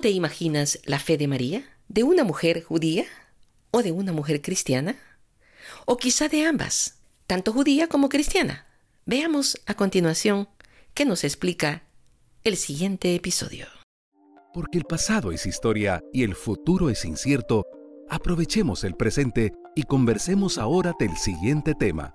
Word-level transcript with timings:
¿Cómo 0.00 0.08
te 0.08 0.16
imaginas 0.16 0.80
la 0.86 0.98
fe 0.98 1.18
de 1.18 1.28
María? 1.28 1.62
¿De 1.88 2.04
una 2.04 2.24
mujer 2.24 2.62
judía? 2.62 3.04
¿O 3.70 3.82
de 3.82 3.92
una 3.92 4.14
mujer 4.14 4.40
cristiana? 4.40 4.96
¿O 5.84 5.98
quizá 5.98 6.26
de 6.28 6.46
ambas, 6.46 7.02
tanto 7.26 7.52
judía 7.52 7.86
como 7.86 8.08
cristiana? 8.08 8.64
Veamos 9.04 9.60
a 9.66 9.74
continuación 9.74 10.48
qué 10.94 11.04
nos 11.04 11.22
explica 11.22 11.82
el 12.44 12.56
siguiente 12.56 13.14
episodio. 13.14 13.66
Porque 14.54 14.78
el 14.78 14.84
pasado 14.84 15.32
es 15.32 15.44
historia 15.44 16.00
y 16.14 16.22
el 16.22 16.34
futuro 16.34 16.88
es 16.88 17.04
incierto, 17.04 17.66
aprovechemos 18.08 18.84
el 18.84 18.94
presente 18.94 19.52
y 19.76 19.82
conversemos 19.82 20.56
ahora 20.56 20.94
del 20.98 21.14
siguiente 21.18 21.74
tema. 21.74 22.14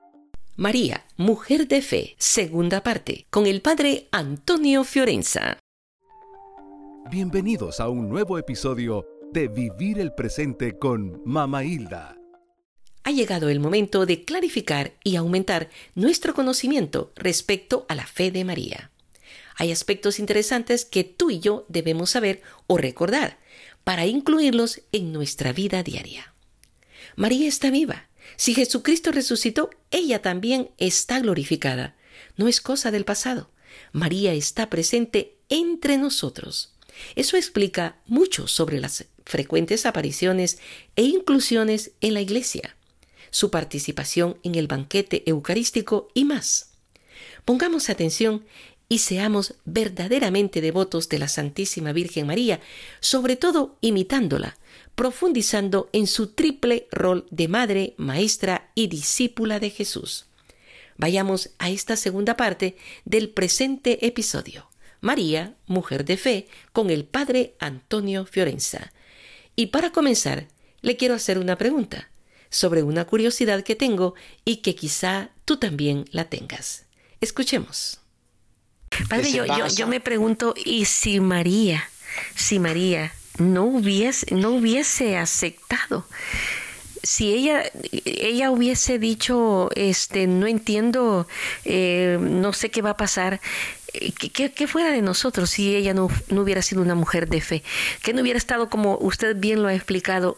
María, 0.56 1.06
mujer 1.18 1.68
de 1.68 1.84
fe, 1.84 2.16
segunda 2.18 2.82
parte, 2.82 3.28
con 3.30 3.46
el 3.46 3.62
padre 3.62 4.08
Antonio 4.12 4.84
Fiorenza. 4.86 5.60
Bienvenidos 7.12 7.80
a 7.80 7.88
un 7.88 8.10
nuevo 8.10 8.40
episodio 8.40 9.08
de 9.32 9.48
Vivir 9.48 10.00
el 10.00 10.12
Presente 10.14 10.80
con 10.80 11.22
Mama 11.24 11.64
Hilda. 11.64 12.18
Ha 13.04 13.12
llegado 13.12 13.50
el 13.50 13.60
momento 13.60 14.08
de 14.08 14.24
clarificar 14.24 14.94
y 15.04 15.16
aumentar 15.16 15.70
nuestro 15.94 16.34
conocimiento 16.34 17.14
respecto 17.16 17.86
a 17.90 17.96
la 17.96 18.08
fe 18.08 18.32
de 18.32 18.44
María. 18.44 18.90
Hay 19.56 19.72
aspectos 19.72 20.18
interesantes 20.18 20.84
que 20.84 21.04
tú 21.04 21.30
y 21.30 21.40
yo 21.40 21.68
debemos 21.70 22.10
saber 22.10 22.42
o 22.66 22.76
recordar 22.76 23.38
para 23.84 24.08
incluirlos 24.08 24.82
en 24.92 25.14
nuestra 25.14 25.54
vida 25.54 25.84
diaria. 25.84 26.34
María 27.16 27.48
está 27.48 27.70
viva. 27.70 28.10
Si 28.36 28.56
Jesucristo 28.56 29.12
resucitó, 29.12 29.70
ella 29.92 30.24
también 30.24 30.72
está 30.80 31.20
glorificada. 31.20 31.96
No 32.36 32.48
es 32.48 32.62
cosa 32.62 32.90
del 32.90 33.06
pasado. 33.06 33.52
María 33.92 34.34
está 34.34 34.72
presente 34.72 35.38
entre 35.50 36.00
nosotros. 36.00 36.75
Eso 37.16 37.38
explica 37.38 37.98
mucho 38.06 38.48
sobre 38.48 38.80
las 38.80 39.06
frecuentes 39.26 39.86
apariciones 39.86 40.60
e 40.96 41.04
inclusiones 41.04 41.92
en 42.02 42.14
la 42.14 42.22
Iglesia, 42.22 42.76
su 43.32 43.52
participación 43.52 44.38
en 44.44 44.56
el 44.56 44.68
banquete 44.68 45.24
eucarístico 45.26 46.10
y 46.14 46.26
más. 46.26 46.72
Pongamos 47.44 47.90
atención 47.90 48.46
y 48.88 49.00
seamos 49.00 49.56
verdaderamente 49.66 50.62
devotos 50.62 51.10
de 51.10 51.20
la 51.20 51.28
Santísima 51.28 51.92
Virgen 51.92 52.28
María, 52.28 52.60
sobre 53.00 53.36
todo 53.36 53.78
imitándola, 53.82 54.58
profundizando 54.94 55.90
en 55.92 56.08
su 56.08 56.28
triple 56.28 56.88
rol 56.92 57.26
de 57.32 57.48
madre, 57.48 57.94
maestra 57.98 58.72
y 58.76 58.88
discípula 58.88 59.60
de 59.60 59.72
Jesús. 59.72 60.28
Vayamos 60.98 61.50
a 61.60 61.70
esta 61.70 61.98
segunda 61.98 62.38
parte 62.38 62.78
del 63.04 63.30
presente 63.30 64.06
episodio. 64.06 64.70
María, 65.02 65.56
mujer 65.68 66.06
de 66.06 66.18
fe, 66.18 66.48
con 66.72 66.90
el 66.90 67.06
padre 67.06 67.56
Antonio 67.60 68.26
Fiorenza. 68.26 68.92
Y 69.56 69.68
para 69.68 69.92
comenzar, 69.92 70.48
le 70.82 70.98
quiero 70.98 71.16
hacer 71.16 71.38
una 71.38 71.58
pregunta 71.58 72.10
sobre 72.50 72.84
una 72.84 73.06
curiosidad 73.06 73.64
que 73.64 73.76
tengo 73.76 74.16
y 74.44 74.58
que 74.58 74.76
quizá 74.76 75.30
tú 75.46 75.58
también 75.58 76.06
la 76.12 76.26
tengas. 76.26 76.86
Escuchemos. 77.22 78.00
Padre, 79.10 79.32
yo, 79.32 79.46
yo, 79.46 79.88
me 79.88 80.00
pregunto, 80.00 80.54
¿y 80.64 80.86
si 80.86 81.20
María, 81.20 81.90
si 82.36 82.60
María 82.60 83.14
no 83.38 83.66
hubiese, 83.66 84.34
no 84.34 84.52
hubiese 84.52 85.18
aceptado 85.18 86.06
si 87.06 87.34
ella, 87.34 87.64
ella 88.04 88.50
hubiese 88.50 88.98
dicho, 88.98 89.70
este, 89.76 90.26
no 90.26 90.48
entiendo, 90.48 91.28
eh, 91.64 92.18
no 92.20 92.52
sé 92.52 92.72
qué 92.72 92.82
va 92.82 92.92
a 92.92 92.98
pasar, 92.98 93.40
eh, 94.00 94.12
¿qué, 94.12 94.68
fuera 94.68 94.92
de 94.92 95.02
nosotros 95.02 95.50
si 95.50 95.76
ella 95.76 95.94
no, 95.94 96.10
no 96.30 96.42
hubiera 96.42 96.62
sido 96.62 96.82
una 96.82 96.96
mujer 96.96 97.28
de 97.28 97.42
fe? 97.42 97.64
Que 98.02 98.14
no 98.14 98.22
hubiera 98.22 98.38
estado, 98.38 98.70
como 98.70 98.98
usted 99.00 99.36
bien 99.36 99.62
lo 99.62 99.70
ha 99.70 99.74
explicado, 99.74 100.38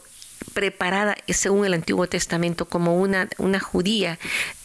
preparada 0.53 1.17
según 1.27 1.65
el 1.65 1.73
Antiguo 1.73 2.07
Testamento 2.07 2.65
como 2.65 2.97
una, 2.97 3.27
una 3.37 3.59
judía 3.59 4.19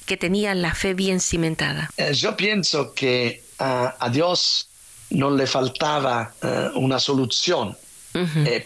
que 0.07 0.17
tenía 0.17 0.55
la 0.55 0.75
fe 0.75 0.95
bien 0.95 1.21
cimentada. 1.21 1.91
Eh, 1.97 2.13
yo 2.15 2.37
pienso 2.37 2.95
que 2.95 3.43
a 3.59 4.09
Dios 4.11 4.69
no 5.11 5.31
le 5.31 5.47
faltaba 5.47 6.35
una 6.75 6.99
solución, 6.99 7.77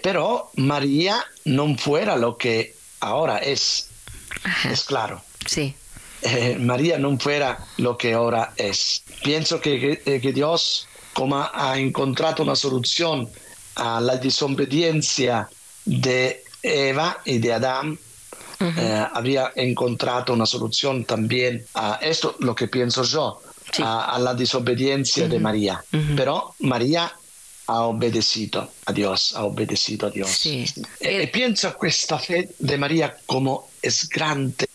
pero 0.02 0.50
María 0.54 1.22
no 1.44 1.76
fuera 1.76 2.16
lo 2.16 2.38
que 2.38 2.74
ahora 3.00 3.38
es. 3.38 3.88
Es 4.64 4.84
claro. 4.84 5.22
Sí. 5.44 5.74
Eh, 6.26 6.56
María 6.58 6.98
no 6.98 7.16
fuera 7.18 7.56
lo 7.78 7.96
que 7.96 8.14
ahora 8.14 8.52
es. 8.56 9.02
Pienso 9.22 9.60
que, 9.60 10.02
que, 10.02 10.16
eh, 10.16 10.32
Dios, 10.32 10.88
como 11.12 11.36
ha 11.36 11.78
encontrado 11.78 12.42
una 12.42 12.56
solución 12.56 13.28
a 13.76 14.00
la 14.00 14.16
desobediencia 14.16 15.48
de 15.84 16.42
Eva 16.62 17.18
y 17.24 17.38
de 17.38 17.52
Adán, 17.52 17.98
eh, 18.58 19.06
habría 19.12 19.52
encontrado 19.54 20.32
una 20.32 20.46
solución 20.46 21.04
también 21.04 21.64
a 21.74 22.00
esto, 22.02 22.34
lo 22.40 22.54
que 22.56 22.66
pienso 22.66 23.04
yo, 23.04 23.40
a, 23.78 24.18
la 24.18 24.34
desobediencia 24.34 25.28
de 25.28 25.38
María. 25.38 25.84
Pero 26.16 26.54
María 26.60 27.12
ha 27.66 27.82
obedecido 27.82 28.68
a 28.86 28.92
Dios, 28.92 29.32
ha 29.36 29.44
obedecido 29.44 30.08
a 30.08 30.10
Dios. 30.10 30.30
Sí. 30.30 30.64
E, 30.98 31.22
e 31.22 31.26
pienso 31.28 31.68
a 31.68 31.74
questa 31.74 32.18
fe 32.18 32.48
di 32.56 32.76
Maria 32.76 33.14
come 33.26 33.58
è 33.80 33.90
grande, 34.08 34.66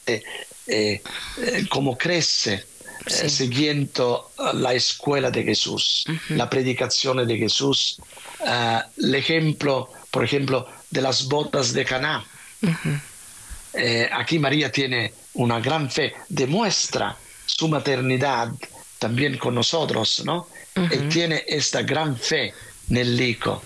eh, 0.66 1.02
eh, 1.38 1.68
come 1.68 1.96
cresce 1.96 2.66
sí. 3.06 3.26
eh, 3.26 3.30
siguiendo 3.30 4.32
la 4.54 4.74
escuela 4.74 5.30
de 5.30 5.44
Jesús, 5.44 6.06
uh 6.08 6.12
-huh. 6.12 6.36
la 6.36 6.48
predicazione 6.48 7.26
di 7.26 7.38
Jesús, 7.38 7.98
uh, 8.40 8.82
l'ejemplo, 8.98 9.90
por 10.10 10.24
ejemplo, 10.24 10.68
de 10.90 11.02
las 11.02 11.28
bodas 11.28 11.74
de 11.74 11.84
Caná. 11.86 12.24
Uh 12.62 12.70
-huh. 12.70 13.00
eh, 13.74 14.10
aquí 14.12 14.38
María 14.40 14.72
tiene 14.72 15.14
una 15.34 15.60
gran 15.60 15.90
fe, 15.90 16.14
demuestra 16.28 17.16
su 17.46 17.68
maternidad 17.68 18.52
también 19.00 19.38
con 19.38 19.56
nosotros, 19.56 20.22
¿no? 20.26 20.48
Uh 20.76 20.84
-huh. 20.84 20.92
E 20.92 20.98
tiene 21.10 21.44
esta 21.48 21.82
gran 21.82 22.16
fe 22.16 22.54
nell'Ico, 22.88 23.62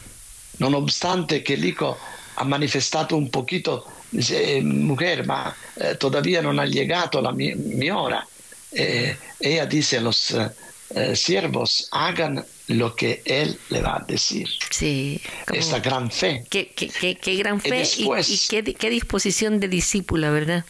nonostante 0.59 1.41
che 1.41 1.55
l'Ico 1.55 1.97
ha 2.35 2.43
manifestato 2.43 3.15
un 3.15 3.29
poquito, 3.29 3.85
dice, 4.11 4.57
eh, 4.57 4.61
mujer, 4.61 5.25
ma 5.25 5.55
eh, 5.75 5.95
todavía 5.95 6.41
non 6.41 6.59
ha 6.59 6.65
llegado 6.65 7.21
la 7.21 7.31
mi, 7.31 7.53
mi 7.55 7.89
hora. 7.89 8.25
Eh, 8.71 9.15
ella 9.39 9.65
dice 9.65 9.97
a 9.97 10.01
los 10.01 10.31
eh, 10.31 11.15
siervos, 11.15 11.87
hagan 11.91 12.45
lo 12.67 12.95
que 12.95 13.21
él 13.25 13.57
le 13.69 13.81
va 13.81 13.97
a 13.97 14.03
decir. 14.05 14.47
Sí. 14.69 15.21
Esa 15.51 15.79
gran 15.79 16.09
fe. 16.11 16.43
Qué, 16.49 16.73
qué, 16.75 16.89
qué, 16.89 17.15
qué 17.15 17.35
gran 17.35 17.59
fe 17.61 17.75
y, 17.75 17.79
después, 17.79 18.29
y, 18.29 18.33
y 18.33 18.63
qué, 18.63 18.73
qué, 18.73 18.89
disposición 18.89 19.59
de 19.59 19.67
discípula, 19.67 20.29
¿verdad? 20.31 20.65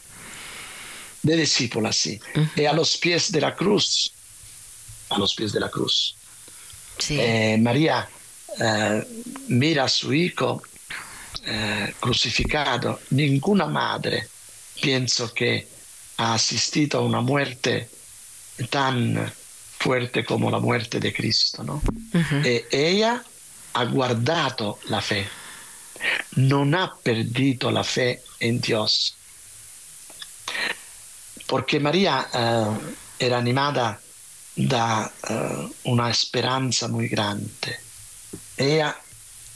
De 1.24 1.36
discípula, 1.38 1.92
sí. 1.92 2.20
Uh 2.36 2.40
-huh. 2.40 2.62
Y 2.62 2.66
a 2.66 2.74
los 2.74 2.98
pies 2.98 3.32
de 3.32 3.42
la 3.42 3.56
cruz, 3.56 4.12
a 5.10 5.18
los 5.18 5.34
pies 5.34 5.52
de 5.52 5.60
la 5.60 5.70
cruz. 5.70 6.16
Sí. 6.98 7.20
María 7.60 8.08
mira 9.48 9.84
a 9.84 9.90
su 9.90 10.14
hijo 10.14 10.62
eh, 11.46 11.94
crucificado, 12.00 13.00
ninguna 13.12 13.66
madre 13.68 14.28
pienso 14.82 15.34
que 15.34 15.68
ha 16.18 16.34
asistido 16.34 17.00
a 17.00 17.04
una 17.04 17.22
muerte 17.22 17.90
tan 18.70 19.32
fuerte 19.78 20.24
como 20.26 20.50
la 20.50 20.60
muerte 20.60 21.00
de 21.00 21.14
Cristo. 21.14 21.64
¿no? 21.64 21.82
Uh-huh. 22.14 22.42
E 22.44 22.68
ella 22.72 23.24
ha 23.74 23.86
guardato 23.86 24.80
la 24.90 25.02
fe, 25.02 25.28
non 26.36 26.74
ha 26.74 26.96
perdido 27.02 27.70
la 27.72 27.84
fe 27.84 28.22
en 28.40 28.60
Dios. 28.60 29.16
Porque 31.48 31.80
María 31.80 32.28
eh, 32.34 32.96
era 33.20 33.38
animada 33.38 34.00
da 34.56 35.12
eh, 35.30 35.70
una 35.84 36.10
esperanza 36.10 36.88
muy 36.88 37.10
grande 37.10 37.86
ella 38.58 38.96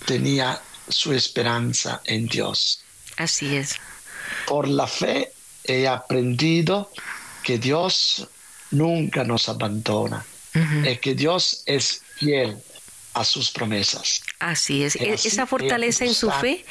tenía 0.05 0.61
su 0.89 1.13
esperanza 1.13 2.01
en 2.05 2.27
Dios. 2.27 2.81
Así 3.17 3.55
es. 3.55 3.75
Por 4.47 4.67
la 4.67 4.87
fe 4.87 5.31
he 5.63 5.87
aprendido 5.87 6.91
que 7.43 7.57
Dios 7.57 8.27
nunca 8.71 9.23
nos 9.23 9.49
abandona 9.49 10.25
uh 10.55 10.59
-huh. 10.59 10.93
y 10.93 10.97
que 10.97 11.15
Dios 11.15 11.63
es 11.65 12.01
fiel 12.17 12.57
a 13.13 13.25
sus 13.25 13.51
promesas. 13.51 14.21
Así 14.39 14.83
es. 14.83 14.95
E 14.95 15.13
así 15.13 15.27
Esa 15.27 15.45
fortaleza 15.45 16.05
en 16.05 16.13
su 16.13 16.31
fe 16.31 16.63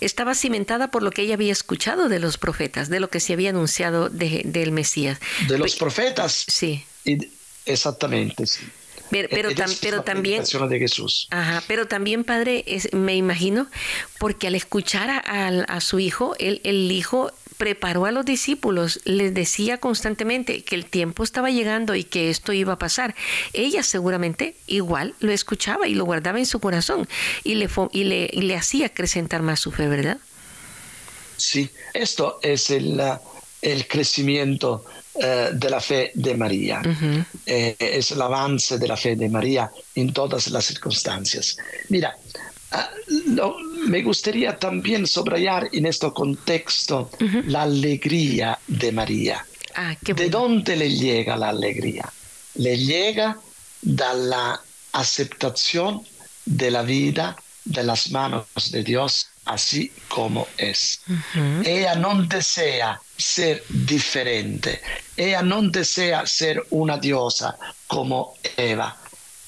estaba 0.00 0.34
cimentada 0.34 0.90
por 0.90 1.02
lo 1.02 1.10
que 1.10 1.22
ella 1.22 1.34
había 1.34 1.52
escuchado 1.52 2.08
de 2.08 2.18
los 2.18 2.38
profetas, 2.38 2.88
de 2.88 3.00
lo 3.00 3.08
que 3.08 3.20
se 3.20 3.32
había 3.32 3.50
anunciado 3.50 4.08
de, 4.08 4.42
del 4.44 4.72
Mesías. 4.72 5.18
De 5.48 5.58
los 5.58 5.76
profetas. 5.76 6.44
Sí. 6.48 6.84
Y, 7.04 7.18
exactamente, 7.64 8.46
sí. 8.46 8.60
Pero, 9.10 9.28
pero, 9.30 9.54
tam, 9.54 9.70
pero 9.80 10.02
también 10.02 10.42
de 10.42 10.78
Jesús. 10.78 11.28
Ajá, 11.30 11.62
pero 11.68 11.86
también 11.86 12.24
padre 12.24 12.64
es, 12.66 12.92
me 12.92 13.16
imagino 13.16 13.68
porque 14.18 14.48
al 14.48 14.54
escuchar 14.54 15.10
a, 15.10 15.18
a, 15.18 15.48
a 15.48 15.80
su 15.80 15.98
hijo 15.98 16.34
el, 16.38 16.60
el, 16.64 16.90
hijo 16.90 17.30
preparó 17.56 18.06
a 18.06 18.10
los 18.10 18.24
discípulos, 18.24 19.00
les 19.04 19.32
decía 19.32 19.78
constantemente 19.78 20.62
que 20.62 20.74
el 20.74 20.86
tiempo 20.86 21.22
estaba 21.22 21.50
llegando 21.50 21.94
y 21.94 22.04
que 22.04 22.30
esto 22.30 22.52
iba 22.52 22.74
a 22.74 22.78
pasar. 22.78 23.14
Ella 23.52 23.82
seguramente 23.82 24.56
igual 24.66 25.14
lo 25.20 25.32
escuchaba 25.32 25.88
y 25.88 25.94
lo 25.94 26.04
guardaba 26.04 26.38
en 26.38 26.46
su 26.46 26.60
corazón 26.60 27.08
y 27.44 27.54
le, 27.54 27.68
y 27.92 28.04
le, 28.04 28.30
y 28.32 28.42
le 28.42 28.56
hacía 28.56 28.86
acrecentar 28.86 29.42
más 29.42 29.60
su 29.60 29.72
fe, 29.72 29.88
¿verdad? 29.88 30.18
Sí, 31.36 31.70
esto 31.94 32.38
es 32.42 32.70
el, 32.70 33.00
el 33.72 33.88
crecimiento 33.88 34.84
eh, 35.20 35.50
de 35.52 35.68
la 35.70 35.80
fe 35.80 36.12
de 36.14 36.34
María. 36.36 36.80
eh, 37.44 37.74
es 37.78 38.12
el 38.12 38.22
avance 38.22 38.78
de 38.78 38.86
la 38.86 38.96
fe 38.96 39.16
de 39.16 39.28
María 39.28 39.70
en 39.96 40.12
todas 40.12 40.48
las 40.54 40.66
circunstancias. 40.66 41.56
Mira, 41.88 42.16
uh, 42.72 43.88
me 43.88 44.02
gustaría 44.02 44.56
también 44.56 45.04
subrayar 45.06 45.68
en 45.72 45.86
este 45.86 46.08
contexto 46.12 47.10
uh 47.20 47.24
-huh. 47.24 47.44
la 47.46 47.62
alegría 47.62 48.56
de 48.68 48.92
María. 48.92 49.44
Ah, 49.74 49.96
¿De 50.00 50.28
dónde 50.30 50.76
le 50.76 50.88
llega 50.88 51.36
la 51.36 51.48
alegría? 51.48 52.06
Le 52.54 52.76
llega 52.78 53.36
dalla 53.82 54.60
aceptación 54.92 56.02
de 56.44 56.70
la 56.70 56.82
vida 56.82 57.36
de 57.64 57.82
las 57.82 58.10
manos 58.12 58.46
de 58.70 58.82
Dios 58.84 59.26
así 59.44 59.90
como 60.08 60.46
es. 60.56 61.00
Uh 61.08 61.12
-huh. 61.12 61.66
Ella 61.66 61.94
no 61.96 62.10
desea 62.22 63.00
ser 63.16 63.64
diferente. 63.68 64.80
Ella 65.16 65.42
no 65.42 65.62
desea 65.62 66.26
ser 66.26 66.62
una 66.70 66.98
diosa 66.98 67.56
como 67.86 68.34
Eva. 68.56 68.96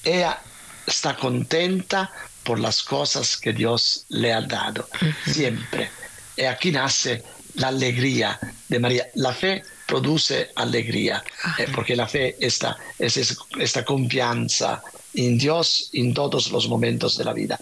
Ella 0.03 0.41
está 0.85 1.15
contenta 1.15 2.11
por 2.43 2.59
las 2.59 2.83
cosas 2.83 3.37
que 3.37 3.53
Dios 3.53 4.05
le 4.09 4.33
ha 4.33 4.41
dado, 4.41 4.87
siempre. 5.25 5.89
Y 6.35 6.43
aquí 6.43 6.71
nace 6.71 7.23
la 7.55 7.67
alegría 7.67 8.39
de 8.67 8.79
María. 8.79 9.07
La 9.15 9.33
fe 9.33 9.61
produce 9.85 10.49
alegría, 10.55 11.23
eh, 11.57 11.67
porque 11.73 11.95
la 11.95 12.07
fe 12.07 12.37
está, 12.39 12.77
es 12.97 13.17
esta 13.59 13.83
confianza 13.83 14.81
en 15.13 15.37
Dios 15.37 15.89
en 15.93 16.13
todos 16.13 16.51
los 16.51 16.67
momentos 16.67 17.17
de 17.17 17.25
la 17.25 17.33
vida. 17.33 17.59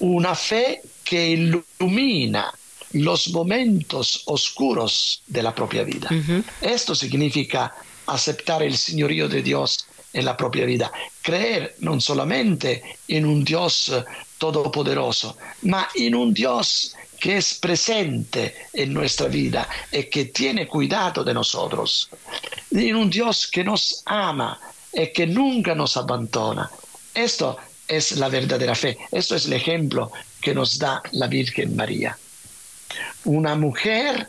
Una 0.00 0.34
fe 0.34 0.82
que 1.04 1.28
ilumina 1.28 2.52
los 2.92 3.30
momentos 3.30 4.22
oscuros 4.26 5.22
de 5.26 5.42
la 5.42 5.54
propia 5.54 5.84
vida. 5.84 6.08
Uh 6.10 6.14
-huh. 6.14 6.44
Esto 6.60 6.94
significa 6.94 7.72
aceptar 8.06 8.62
el 8.62 8.76
señorío 8.76 9.28
de 9.28 9.42
Dios 9.42 9.86
en 10.12 10.24
la 10.24 10.36
propia 10.36 10.64
vida, 10.64 10.90
creer 11.22 11.76
non 11.80 12.00
solamente 12.00 12.82
en 13.06 13.24
un 13.24 13.44
Dios 13.44 13.92
todopoderoso, 14.38 15.36
ma 15.70 15.86
in 15.94 16.14
un 16.14 16.32
Dios 16.32 16.94
que 17.20 17.36
es 17.36 17.54
presente 17.54 18.54
en 18.72 18.92
nuestra 18.92 19.28
vida 19.28 19.68
y 19.92 20.04
que 20.04 20.24
tiene 20.26 20.66
cuidado 20.66 21.22
de 21.22 21.34
nosotros, 21.34 22.08
en 22.70 22.96
un 22.96 23.10
Dios 23.10 23.46
que 23.46 23.62
nos 23.62 24.02
ama 24.06 24.58
y 24.92 25.12
que 25.12 25.26
nunca 25.26 25.74
nos 25.74 25.96
abandona. 25.96 26.68
Esto 27.14 27.58
es 27.86 28.12
la 28.12 28.28
verdadera 28.28 28.74
fe, 28.74 28.96
esto 29.12 29.36
es 29.36 29.46
el 29.46 29.52
ejemplo 29.52 30.10
que 30.40 30.54
nos 30.54 30.78
da 30.78 31.02
la 31.12 31.26
Virgen 31.26 31.76
María. 31.76 32.16
Una 33.24 33.54
mujer 33.54 34.28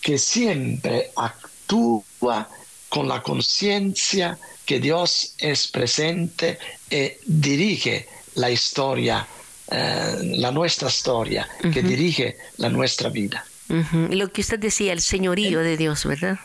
que 0.00 0.18
siempre 0.18 1.10
actúa 1.16 2.48
con 2.88 3.06
la 3.08 3.22
conciencia 3.22 4.38
que 4.66 4.80
Dios 4.80 5.34
es 5.38 5.68
presente 5.68 6.58
y 6.90 7.12
dirige 7.24 8.06
la 8.34 8.50
historia, 8.50 9.26
eh, 9.70 10.18
la 10.38 10.50
nuestra 10.50 10.88
historia, 10.88 11.48
uh 11.48 11.66
-huh. 11.66 11.72
que 11.72 11.82
dirige 11.82 12.36
la 12.58 12.68
nuestra 12.68 13.08
vida. 13.10 13.44
Uh 13.68 13.84
-huh. 13.84 14.08
Lo 14.14 14.28
que 14.32 14.40
usted 14.40 14.58
decía, 14.58 14.92
el 14.92 15.00
señorío 15.00 15.60
de 15.60 15.76
Dios, 15.76 16.04
¿verdad? 16.04 16.38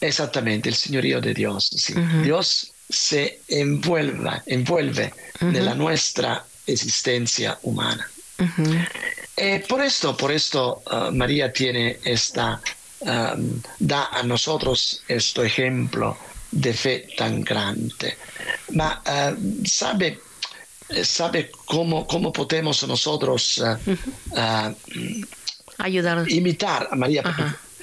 Exactamente, 0.00 0.68
el 0.68 0.74
señorío 0.74 1.20
de 1.20 1.32
Dios. 1.34 1.70
Sí. 1.76 1.92
Uh 1.94 1.98
-huh. 1.98 2.22
Dios 2.22 2.72
se 2.90 3.40
envuelve, 3.48 4.42
envuelve 4.46 5.12
nella 5.40 5.74
nuestra 5.74 6.44
existencia 6.66 7.58
humana. 7.62 8.04
Eh, 9.36 9.64
por 9.66 9.82
esto, 9.82 10.16
por 10.16 10.30
esto 10.30 10.82
uh, 10.90 11.10
María 11.10 11.52
tiene 11.52 11.98
esta, 12.04 12.60
um, 13.00 13.60
da 13.78 14.08
a 14.12 14.22
nosotros 14.22 15.02
este 15.08 15.46
ejemplo 15.46 16.16
de 16.50 16.72
fe 16.72 17.08
tan 17.16 17.40
grande. 17.42 18.16
Ma 18.72 19.02
uh, 19.06 19.66
sabe, 19.66 20.20
sabe 21.02 21.50
cómo, 21.64 22.06
cómo 22.06 22.30
podemos 22.30 22.86
nosotros 22.86 23.62
ayudar 25.78 26.30
imitar 26.30 26.88
a 26.90 26.96
María. 26.96 27.22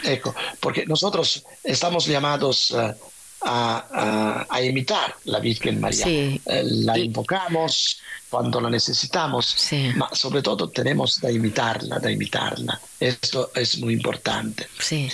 Ecco, 0.03 0.33
porque 0.59 0.85
nosotros 0.85 1.43
estamos 1.63 2.05
llamados 2.07 2.71
a, 2.71 2.95
a, 3.41 4.47
a, 4.49 4.61
imitar 4.61 5.15
la 5.25 5.39
Virgen 5.39 5.79
María. 5.79 6.05
Sí. 6.05 6.41
Eh, 6.45 6.63
la 6.63 6.97
invocamos 6.97 7.99
cuando 8.29 8.61
la 8.61 8.69
necesitamos, 8.69 9.45
sí. 9.45 9.91
ma 9.95 10.09
sobre 10.13 10.41
todo 10.41 10.69
tenemos 10.69 11.19
de 11.19 11.33
imitarla, 11.33 11.99
de 11.99 12.11
imitarla. 12.11 12.79
Esto 12.99 13.51
es 13.55 13.79
muy 13.79 13.93
importante. 13.93 14.67
Sí. 14.79 15.09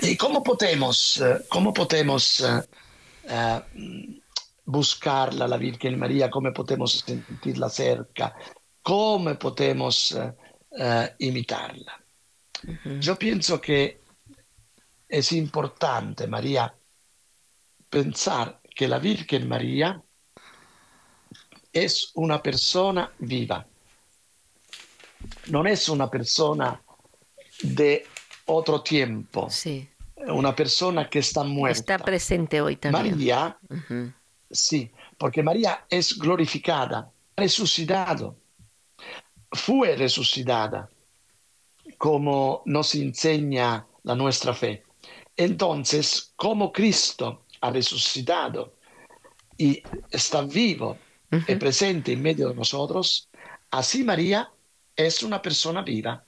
¿Y 0.00 0.16
cómo 0.16 0.42
podemos, 0.42 1.22
cómo 1.48 1.72
podemos 1.74 2.40
uh, 2.40 2.62
uh, 3.24 4.20
buscarla, 4.64 5.48
la 5.48 5.56
Virgen 5.56 5.98
María? 5.98 6.30
¿Cómo 6.30 6.52
podemos 6.52 7.04
sentirla 7.04 7.68
cerca? 7.68 8.34
¿Cómo 8.82 9.36
podemos 9.38 10.16
imitarla? 11.18 12.00
Uh 12.62 12.70
-huh. 12.70 13.00
Yo 13.00 13.16
pienso 13.16 13.60
que 13.60 14.00
es 15.08 15.32
importante, 15.32 16.26
María, 16.26 16.72
pensar 17.90 18.60
que 18.76 18.86
la 18.86 18.98
Virgen 18.98 19.48
María 19.48 20.00
es 21.72 22.10
una 22.14 22.42
persona 22.42 23.10
viva, 23.18 23.66
no 25.48 25.64
es 25.66 25.88
una 25.88 26.08
persona 26.10 26.80
de 27.62 28.06
otro 28.46 28.82
tiempo, 28.82 29.48
sí. 29.50 29.88
una 30.26 30.54
persona 30.54 31.08
que 31.08 31.18
está 31.20 31.44
muerta. 31.44 31.78
Está 31.78 31.98
presente 31.98 32.60
hoy 32.60 32.76
también. 32.76 33.14
María, 33.14 33.58
uh 33.68 33.74
-huh. 33.74 34.14
sí, 34.50 34.90
porque 35.16 35.42
María 35.42 35.84
es 35.88 36.18
glorificada, 36.18 37.10
resucitado, 37.36 38.36
fue 39.52 39.96
resucitada, 39.96 40.88
como 41.96 42.62
nos 42.66 42.94
enseña 42.94 43.86
la 44.04 44.14
nuestra 44.14 44.54
fe. 44.54 44.84
Entonces, 45.36 46.32
como 46.36 46.72
Cristo 46.72 47.44
ha 47.60 47.70
resucitado 47.70 48.74
y 49.56 49.82
está 50.10 50.42
vivo 50.42 50.96
uh 51.30 51.36
-huh. 51.36 51.58
presente 51.58 52.12
en 52.12 52.22
medio 52.22 52.48
de 52.48 52.54
nosotros, 52.54 53.28
así 53.70 54.04
María 54.04 54.50
es 54.96 55.22
una 55.22 55.40
persona 55.40 55.82
viva, 55.82 56.24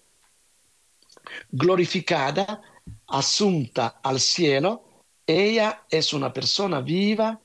glorificada, 1.50 2.62
asunta 3.08 4.00
al 4.02 4.20
cielo. 4.20 4.84
Ella 5.26 5.82
es 5.90 6.12
una 6.12 6.32
persona 6.32 6.80
viva 6.80 7.40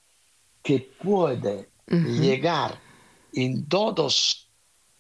que 0.62 0.80
puede 0.80 1.70
uh 1.88 1.96
-huh. 1.96 2.20
llegar 2.20 2.80
en 3.34 3.68
todos 3.68 4.46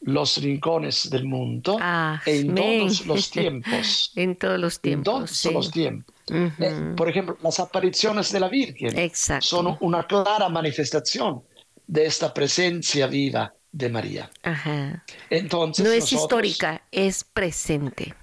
los 0.01 0.37
rincones 0.37 1.09
del 1.09 1.25
mundo 1.25 1.77
ah, 1.81 2.21
en 2.25 2.53
todos 2.53 3.05
los 3.07 3.31
tiempos. 3.31 4.11
en 4.15 4.35
todos 4.35 4.59
los 4.59 4.79
tiempos. 4.79 4.99
En 4.99 5.03
todos 5.03 5.31
sí. 5.31 5.51
los 5.51 5.71
tiempos. 5.71 6.15
Uh 6.29 6.33
-huh. 6.33 6.53
eh, 6.59 6.95
por 6.95 7.09
ejemplo, 7.09 7.37
las 7.41 7.59
apariciones 7.59 8.31
de 8.31 8.39
la 8.39 8.49
Virgen 8.49 8.97
Exacto. 8.97 9.47
son 9.47 9.77
una 9.79 10.03
clara 10.03 10.49
manifestación 10.49 11.43
de 11.87 12.05
esta 12.05 12.33
presencia 12.33 13.07
viva 13.07 13.53
de 13.71 13.89
María. 13.89 14.29
Ajá. 14.43 15.03
Entonces, 15.29 15.85
no 15.85 15.91
es 15.91 16.03
nosotros, 16.11 16.21
histórica, 16.21 16.81
es 16.91 17.23
presente. 17.23 18.15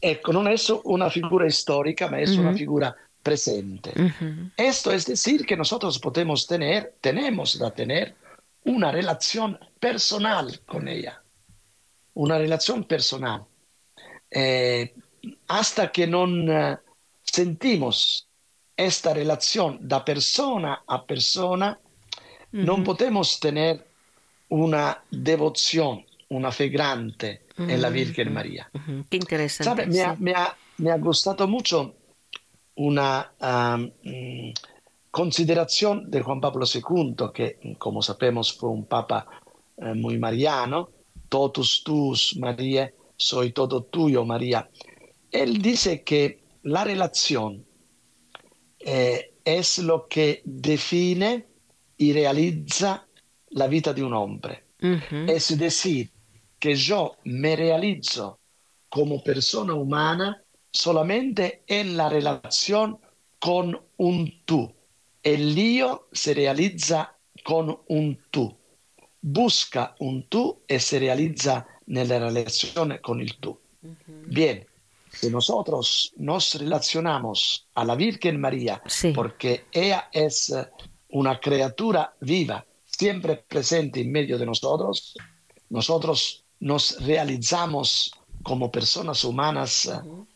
Ecco, 0.00 0.32
non 0.32 0.46
è 0.46 0.56
una 0.84 1.10
figura 1.10 1.46
histórica, 1.46 2.08
ma 2.08 2.20
es 2.20 2.30
uh 2.30 2.36
-huh. 2.36 2.40
una 2.40 2.54
figura 2.54 2.96
presente. 3.22 3.90
Uh 3.96 4.10
-huh. 4.20 4.50
Esto 4.56 4.92
es 4.92 5.06
decir 5.06 5.44
que 5.44 5.56
nosotros 5.56 5.98
podemos 5.98 6.46
tener, 6.46 6.94
tenemos 7.00 7.58
de 7.58 7.70
tener 7.72 8.14
una 8.64 8.92
relación 8.92 9.58
personal 9.80 10.60
con 10.66 10.86
ella, 10.86 11.20
una 12.14 12.38
relación 12.38 12.84
personal. 12.84 13.44
Eh, 14.30 14.94
hasta 15.48 15.90
que 15.90 16.06
non 16.06 16.48
uh, 16.48 16.76
sentimos 17.24 18.28
esta 18.76 19.12
relación 19.12 19.78
da 19.80 20.04
persona 20.04 20.82
a 20.86 21.04
persona, 21.04 21.78
uh 22.52 22.58
-huh. 22.58 22.64
non 22.64 22.82
potemos 22.82 23.38
tener 23.38 23.86
una 24.48 25.02
devoción, 25.10 26.04
una 26.28 26.50
fe 26.50 26.68
grande 26.68 27.46
uh 27.56 27.64
-huh. 27.64 27.70
en 27.70 27.80
la 27.80 27.90
Virgen 27.90 28.32
María. 28.32 28.68
Uh 28.72 28.80
-huh. 28.80 29.04
Qué 29.08 29.16
interesante. 29.16 29.82
¿Sabe? 29.82 29.86
Me, 29.86 30.02
ha, 30.02 30.16
me, 30.18 30.32
ha, 30.32 30.56
me, 30.78 30.90
ha, 30.90 30.98
gustado 30.98 31.46
mucho 31.46 31.94
una 32.74 33.32
um, 33.40 33.90
consideración 35.10 36.10
de 36.10 36.22
Juan 36.22 36.40
Pablo 36.40 36.64
II, 36.64 37.32
que 37.34 37.58
como 37.78 38.02
sabemos 38.02 38.52
fue 38.52 38.70
un 38.70 38.84
papa 38.84 39.26
uh, 39.76 39.94
muy 39.94 40.18
mariano, 40.18 40.88
totus 41.28 41.82
tus, 41.84 42.36
María, 42.36 42.92
soy 43.16 43.52
todo 43.52 43.82
tuyo, 43.82 44.24
María. 44.24 44.68
él 45.30 45.60
dice 45.60 46.02
que 46.02 46.40
la 46.62 46.84
relación 46.84 47.64
eh, 48.80 49.32
es 49.44 49.78
lo 49.78 50.06
que 50.08 50.42
define 50.44 51.46
y 51.98 52.12
realiza 52.12 53.06
la 53.50 53.66
vida 53.66 53.92
de 53.92 54.02
un 54.02 54.14
hombre. 54.14 54.64
Es 55.26 55.58
decir, 55.58 56.10
que 56.58 56.74
yo 56.74 57.16
me 57.24 57.56
realizo 57.56 58.38
como 58.88 59.22
persona 59.22 59.74
humana 59.74 60.42
solamente 60.70 61.62
en 61.66 61.96
la 61.96 62.08
relación 62.08 62.98
con 63.38 63.80
un 63.96 64.42
tú. 64.44 64.72
El 65.22 65.54
lío 65.54 66.08
se 66.12 66.34
realiza 66.34 67.14
con 67.44 67.78
un 67.88 68.18
tú. 68.30 68.54
Busca 69.20 69.94
un 69.98 70.24
tú 70.24 70.60
y 70.68 70.78
se 70.78 70.98
realiza 70.98 71.66
nella 71.88 72.18
relazione 72.18 73.00
con 73.00 73.20
il 73.20 73.36
tú. 73.36 73.58
Bien, 74.06 74.64
si 75.10 75.30
nosotros 75.30 76.12
nos 76.16 76.54
relacionamos 76.54 77.66
a 77.74 77.84
la 77.84 77.94
Virgen 77.94 78.40
María, 78.40 78.82
sí. 78.86 79.12
porque 79.12 79.64
ella 79.72 80.08
es 80.12 80.54
una 81.10 81.38
criatura 81.38 82.14
viva, 82.20 82.64
siempre 82.84 83.36
presente 83.36 84.00
en 84.00 84.12
medio 84.12 84.38
de 84.38 84.46
nosotros, 84.46 85.14
nosotros 85.70 86.44
nos 86.60 87.00
realizamos 87.04 88.12
como 88.42 88.70
personas 88.70 89.24
humanas 89.24 89.86
uh-huh. 89.86 90.26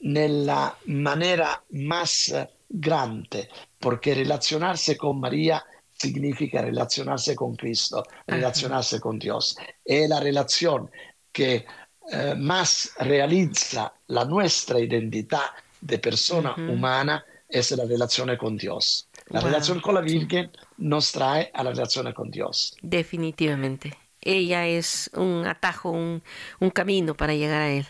nella 0.00 0.74
maniera 0.86 1.62
más 1.70 2.34
grande, 2.68 3.48
porque 3.78 4.14
relazionarse 4.14 4.96
con 4.96 5.20
María 5.20 5.64
significa 5.94 6.62
relazionarse 6.62 7.34
con 7.34 7.56
Cristo, 7.56 8.04
relazionarse 8.26 8.96
uh-huh. 8.96 9.02
con 9.02 9.18
Dios. 9.18 9.56
Es 9.84 10.08
la 10.08 10.20
relación 10.20 10.90
que 11.32 11.66
eh, 12.10 12.34
más 12.36 12.92
realizza 12.98 13.92
la 14.08 14.24
nuestra 14.24 14.78
identità 14.78 15.54
de 15.80 15.98
persona 15.98 16.54
uh-huh. 16.56 16.72
umana 16.72 17.24
es 17.48 17.70
la 17.72 17.84
relazione 17.84 18.36
con 18.36 18.56
Dios. 18.56 19.07
La 19.30 19.40
wow. 19.40 19.48
relación 19.48 19.80
con 19.80 19.94
la 19.94 20.00
Virgen 20.00 20.50
nos 20.78 21.12
trae 21.12 21.50
a 21.54 21.62
la 21.62 21.70
relación 21.70 22.12
con 22.12 22.30
Dios. 22.30 22.76
Definitivamente. 22.82 23.96
ella 24.20 24.66
es 24.66 25.10
un 25.14 25.46
atajo, 25.46 25.90
un, 25.90 26.22
un 26.60 26.70
camino 26.70 27.14
para 27.14 27.34
llegar 27.34 27.62
a 27.62 27.70
Él. 27.70 27.86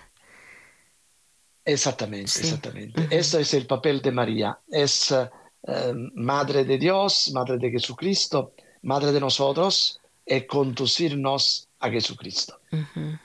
Exactamente, 1.64 2.28
sí. 2.30 2.40
exactamente. 2.40 3.00
Uh 3.00 3.04
-huh. 3.04 3.12
Este 3.12 3.40
es 3.40 3.54
el 3.54 3.66
papel 3.66 4.00
de 4.00 4.12
María. 4.12 4.58
Es 4.68 5.10
uh, 5.10 5.28
madre 6.14 6.64
de 6.64 6.78
Dios, 6.78 7.30
madre 7.32 7.58
de 7.58 7.70
Jesucristo, 7.70 8.52
madre 8.82 9.12
de 9.12 9.20
nosotros, 9.20 10.00
y 10.26 10.42
conducirnos 10.42 11.68
a 11.80 11.90
Jesucristo. 11.90 12.58
Uh 12.72 12.76
-huh 12.94 13.18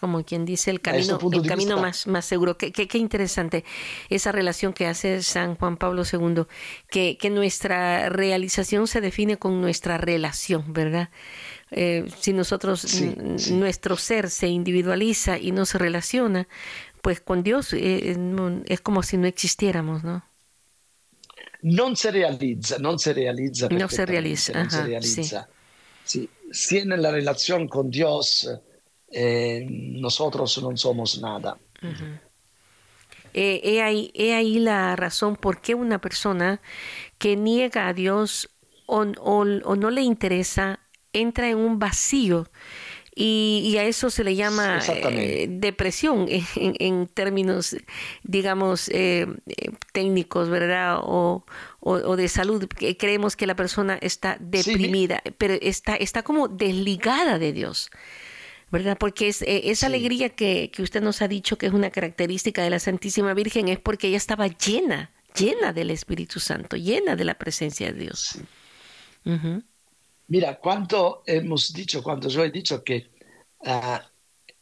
como 0.00 0.24
quien 0.24 0.46
dice, 0.46 0.70
el 0.70 0.80
camino, 0.80 1.18
el 1.30 1.46
camino 1.46 1.78
más, 1.78 2.06
más 2.06 2.24
seguro. 2.24 2.56
Qué, 2.56 2.72
qué, 2.72 2.88
qué, 2.88 2.96
interesante 2.96 3.64
esa 4.08 4.32
relación 4.32 4.72
que 4.72 4.86
hace 4.86 5.22
San 5.22 5.56
Juan 5.56 5.76
Pablo 5.76 6.04
II, 6.10 6.44
que, 6.88 7.18
que 7.18 7.28
nuestra 7.28 8.08
realización 8.08 8.86
se 8.86 9.02
define 9.02 9.36
con 9.36 9.60
nuestra 9.60 9.98
relación, 9.98 10.72
¿verdad? 10.72 11.10
Eh, 11.70 12.06
si 12.18 12.32
nosotros, 12.32 12.80
sí, 12.80 13.14
sí. 13.36 13.52
nuestro 13.52 13.96
ser 13.96 14.30
se 14.30 14.48
individualiza 14.48 15.38
y 15.38 15.52
no 15.52 15.66
se 15.66 15.76
relaciona, 15.76 16.48
pues 17.02 17.20
con 17.20 17.42
Dios 17.42 17.74
eh, 17.74 18.16
no, 18.18 18.62
es 18.64 18.80
como 18.80 19.02
si 19.02 19.18
no 19.18 19.26
existiéramos, 19.26 20.02
¿no? 20.02 20.24
Non 21.62 21.92
se 21.92 22.10
realizza, 22.10 22.80
non 22.80 22.96
se 22.96 23.12
realizza. 23.12 23.68
No 23.68 23.88
se 23.92 24.06
realiza. 24.08 24.56
Non 24.56 24.72
se 24.72 24.80
realizza. 24.80 25.44
Sí. 26.04 26.24
Si 26.50 26.78
en 26.78 26.88
la 26.96 27.12
relación 27.12 27.68
con 27.68 27.90
Dios 27.90 28.48
eh, 29.10 29.66
nosotros 29.68 30.62
no 30.62 30.76
somos 30.76 31.20
nada. 31.20 31.56
Uh 31.82 31.86
-huh. 31.86 32.20
eh, 33.34 33.60
he, 33.64 33.82
ahí, 33.82 34.10
he 34.14 34.34
ahí 34.34 34.58
la 34.58 34.96
razón 34.96 35.36
por 35.36 35.60
qué 35.60 35.74
una 35.74 35.98
persona 36.00 36.60
que 37.18 37.36
niega 37.36 37.88
a 37.88 37.92
Dios 37.92 38.48
o, 38.86 39.02
o, 39.02 39.44
o 39.64 39.76
no 39.76 39.90
le 39.90 40.02
interesa 40.02 40.80
entra 41.12 41.48
en 41.48 41.58
un 41.58 41.78
vacío 41.78 42.48
y, 43.14 43.62
y, 43.64 43.76
a 43.76 43.84
eso 43.84 44.08
se 44.08 44.22
le 44.22 44.36
llama 44.36 44.78
eh, 44.88 45.46
depresión 45.50 46.26
en, 46.28 46.44
en, 46.78 47.06
términos, 47.08 47.76
digamos, 48.22 48.88
eh, 48.88 49.26
técnicos, 49.92 50.48
¿verdad? 50.48 51.00
O, 51.02 51.44
o, 51.80 51.92
o, 51.92 52.16
de 52.16 52.28
salud. 52.28 52.66
Creemos 52.98 53.36
que 53.36 53.46
la 53.46 53.56
persona 53.56 53.98
está 54.00 54.36
deprimida, 54.40 55.20
sí. 55.24 55.34
pero 55.36 55.54
está, 55.60 55.96
está 55.96 56.22
como 56.22 56.46
desligada 56.48 57.38
de 57.38 57.52
Dios. 57.52 57.90
¿Verdad? 58.70 58.96
Porque 58.98 59.28
es, 59.28 59.42
eh, 59.42 59.70
esa 59.70 59.86
sí. 59.88 59.92
alegría 59.94 60.30
que, 60.30 60.70
que, 60.70 60.82
usted 60.82 61.02
nos 61.02 61.22
ha 61.22 61.28
dicho 61.28 61.58
que 61.58 61.66
es 61.66 61.72
una 61.72 61.90
característica 61.90 62.62
de 62.62 62.70
la 62.70 62.78
Santísima 62.78 63.34
Virgen 63.34 63.68
es 63.68 63.78
porque 63.78 64.08
ella 64.08 64.16
estaba 64.16 64.46
llena, 64.46 65.10
llena 65.36 65.72
del 65.72 65.90
Espíritu 65.90 66.40
Santo, 66.40 66.76
llena 66.76 67.16
de 67.16 67.24
la 67.24 67.34
presencia 67.34 67.92
de 67.92 68.00
Dios. 68.00 68.20
Sí. 68.20 68.40
Uh 69.24 69.30
-huh. 69.32 69.62
Mira, 70.28 70.58
cuando 70.58 71.22
hemos 71.26 71.72
dicho, 71.72 72.02
cuando 72.02 72.28
yo 72.28 72.44
he 72.44 72.50
dicho 72.50 72.84
que 72.84 73.08
uh, 73.60 73.98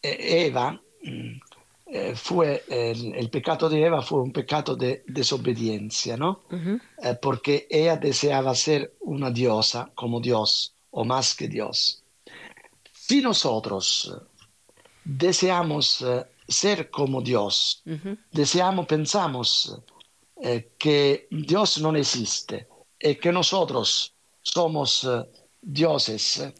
Eva 0.02 0.80
uh, 1.04 2.14
fue, 2.14 2.64
el, 2.68 3.14
el, 3.14 3.28
pecado 3.28 3.68
de 3.68 3.84
Eva 3.84 4.00
fue 4.00 4.22
un 4.22 4.32
pecado 4.32 4.74
de 4.76 5.04
desobediencia, 5.06 6.16
¿no? 6.16 6.40
Uh 6.50 6.56
-huh. 6.56 7.20
porque 7.20 7.66
ella 7.70 7.96
deseaba 7.96 8.54
ser 8.54 8.94
una 9.00 9.30
diosa 9.30 9.90
como 9.94 10.20
Dios 10.20 10.72
o 10.90 11.04
más 11.04 11.34
que 11.34 11.48
Dios. 11.48 12.02
Si 13.08 13.22
nosotros 13.22 14.14
deseamos 15.02 16.02
uh, 16.02 16.24
ser 16.46 16.90
como 16.90 17.22
Dios, 17.22 17.82
-huh. 17.86 18.18
deseamos, 18.30 18.86
pensamos 18.86 19.78
eh, 20.42 20.68
que 20.78 21.26
Dios 21.30 21.80
no 21.80 21.96
existe 21.96 22.66
y 23.00 23.14
que 23.14 23.32
nosotros 23.32 24.12
somos 24.42 25.08
dioses. 25.62 26.52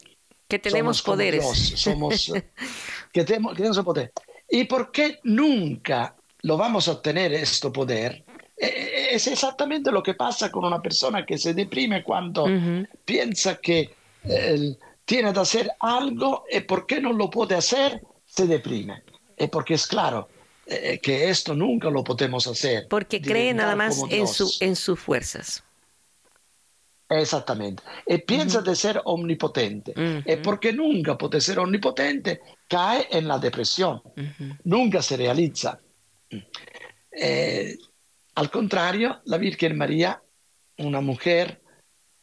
Que 0.47 0.57
tenemos 0.57 1.01
poderes. 1.03 1.43
Dios, 1.43 1.81
somos, 1.81 2.31
que, 3.13 3.23
tenemos, 3.23 3.51
que 3.53 3.57
tenemos 3.57 3.85
poder. 3.85 4.11
¿Y 4.49 4.63
por 4.63 4.91
qué 4.91 5.19
nunca 5.23 6.15
lo 6.41 6.57
vamos 6.57 6.87
a 6.87 6.93
obtener 6.93 7.31
este 7.33 7.69
poder? 7.69 8.23
Es 8.57 9.27
exactamente 9.27 9.91
lo 9.91 10.01
que 10.01 10.15
pasa 10.15 10.51
con 10.51 10.65
una 10.65 10.81
persona 10.81 11.25
que 11.25 11.37
se 11.37 11.53
deprime 11.53 12.03
cuando 12.03 12.43
uh 12.45 12.47
-huh. 12.47 12.87
piensa 13.05 13.55
que 13.57 13.95
eh, 14.23 14.75
tiene 15.09 15.33
que 15.33 15.39
hacer 15.39 15.71
algo 15.79 16.45
y 16.51 16.59
porque 16.59 17.01
no 17.01 17.11
lo 17.11 17.31
puede 17.31 17.55
hacer, 17.55 17.99
se 18.27 18.45
deprime. 18.45 19.01
Y 19.35 19.47
porque 19.47 19.73
es 19.73 19.87
claro 19.87 20.29
eh, 20.67 20.99
que 21.01 21.31
esto 21.31 21.55
nunca 21.55 21.89
lo 21.89 22.03
podemos 22.03 22.45
hacer. 22.45 22.87
Porque 22.87 23.19
cree 23.19 23.51
nada 23.55 23.75
más 23.75 24.03
en, 24.07 24.27
su, 24.27 24.53
en 24.59 24.75
sus 24.75 24.99
fuerzas. 24.99 25.63
Esattamente. 27.07 27.81
E 28.05 28.19
pensa 28.19 28.59
uh 28.59 28.61
-huh. 28.61 28.65
di 28.65 28.69
essere 28.69 29.01
onnipotente. 29.03 29.93
Uh 29.95 30.01
-huh. 30.01 30.21
E 30.25 30.37
perché 30.37 30.71
nunca 30.73 31.15
può 31.15 31.27
essere 31.31 31.59
onnipotente, 31.59 32.41
cae 32.67 33.07
nella 33.11 33.39
depressione. 33.39 34.01
Uh 34.15 34.21
-huh. 34.21 34.55
Nunca 34.65 35.01
si 35.01 35.15
realizza. 35.15 35.81
Eh, 37.09 37.77
al 38.33 38.49
contrario, 38.51 39.21
la 39.23 39.37
Virgen 39.37 39.75
María, 39.75 40.21
una 40.77 41.01
mujer 41.01 41.59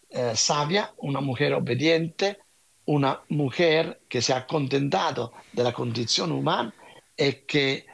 eh, 0.09 0.37
sabia, 0.37 0.95
una 0.99 1.21
mujer 1.21 1.53
obediente, 1.53 2.46
una 2.87 3.21
mujer 3.29 4.01
que 4.09 4.21
si 4.21 4.33
ha 4.33 4.45
contentado 4.45 5.33
della 5.51 5.73
condizione 5.73 6.33
umana 6.33 6.73
e 7.15 7.45
che 7.45 7.85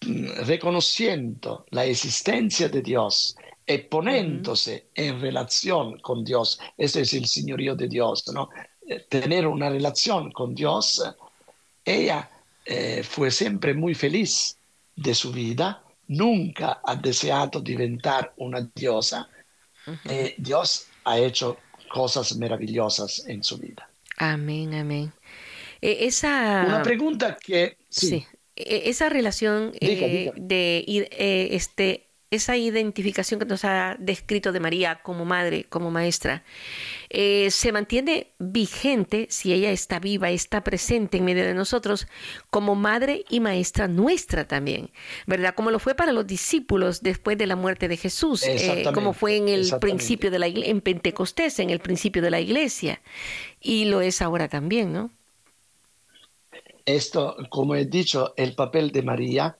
reconociendo 0.00 1.66
la 1.70 1.84
existencia 1.84 2.68
de 2.68 2.82
Dios 2.82 3.36
y 3.66 3.78
poniéndose 3.78 4.72
uh 4.72 4.76
-huh. 4.76 5.04
en 5.04 5.20
relación 5.20 5.98
con 6.00 6.24
Dios, 6.24 6.58
eso 6.76 7.00
es 7.00 7.12
el 7.14 7.26
señorío 7.26 7.74
de 7.74 7.88
Dios, 7.88 8.24
¿no? 8.32 8.48
Eh, 8.86 9.06
tener 9.08 9.46
una 9.46 9.70
relación 9.70 10.30
con 10.32 10.54
Dios, 10.54 11.02
ella 11.84 12.28
eh, 12.66 13.02
fue 13.02 13.30
siempre 13.30 13.72
muy 13.72 13.94
feliz 13.94 14.56
de 14.94 15.14
su 15.14 15.32
vida, 15.32 15.82
nunca 16.08 16.80
ha 16.84 16.96
deseado 16.96 17.60
diventar 17.60 18.32
una 18.36 18.60
diosa, 18.74 19.28
uh 19.86 19.90
-huh. 19.90 20.34
y 20.36 20.42
Dios 20.42 20.86
ha 21.04 21.18
hecho 21.18 21.56
cosas 21.88 22.36
maravillosas 22.36 23.24
en 23.26 23.42
su 23.42 23.56
vida. 23.56 23.88
Amén, 24.16 24.74
amén. 24.74 25.12
E 25.80 26.06
esa... 26.06 26.64
Una 26.66 26.82
pregunta 26.82 27.36
que... 27.40 27.76
Sí. 27.88 28.08
sí. 28.08 28.26
E 28.56 28.88
esa 28.88 29.08
relación 29.08 29.72
diga, 29.80 30.06
eh, 30.06 30.30
diga. 30.30 30.32
de 30.36 30.84
eh, 30.86 31.48
este 31.52 32.06
esa 32.34 32.56
identificación 32.56 33.40
que 33.40 33.46
nos 33.46 33.64
ha 33.64 33.96
descrito 33.98 34.52
de 34.52 34.60
María 34.60 35.00
como 35.02 35.24
madre, 35.24 35.64
como 35.68 35.90
maestra, 35.90 36.44
eh, 37.10 37.50
se 37.50 37.72
mantiene 37.72 38.32
vigente 38.38 39.26
si 39.30 39.52
ella 39.52 39.70
está 39.70 39.98
viva, 39.98 40.30
está 40.30 40.62
presente 40.62 41.18
en 41.18 41.24
medio 41.24 41.44
de 41.44 41.54
nosotros, 41.54 42.06
como 42.50 42.74
madre 42.74 43.24
y 43.28 43.40
maestra 43.40 43.88
nuestra 43.88 44.46
también, 44.46 44.90
¿verdad? 45.26 45.54
Como 45.54 45.70
lo 45.70 45.78
fue 45.78 45.94
para 45.94 46.12
los 46.12 46.26
discípulos 46.26 47.02
después 47.02 47.38
de 47.38 47.46
la 47.46 47.56
muerte 47.56 47.88
de 47.88 47.96
Jesús, 47.96 48.42
eh, 48.44 48.84
como 48.92 49.12
fue 49.12 49.36
en 49.36 49.48
el 49.48 49.72
principio 49.80 50.30
de 50.30 50.38
la 50.38 50.46
en 50.46 50.80
Pentecostés, 50.80 51.58
en 51.58 51.70
el 51.70 51.80
principio 51.80 52.22
de 52.22 52.30
la 52.30 52.40
iglesia, 52.40 53.00
y 53.60 53.86
lo 53.86 54.00
es 54.00 54.20
ahora 54.22 54.48
también, 54.48 54.92
¿no? 54.92 55.10
Esto, 56.86 57.36
como 57.48 57.74
he 57.76 57.86
dicho, 57.86 58.34
el 58.36 58.54
papel 58.54 58.92
de 58.92 59.02
María 59.02 59.56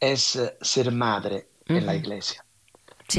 es 0.00 0.38
ser 0.60 0.90
madre 0.90 1.46
en 1.66 1.86
la 1.86 1.94
iglesia. 1.94 2.44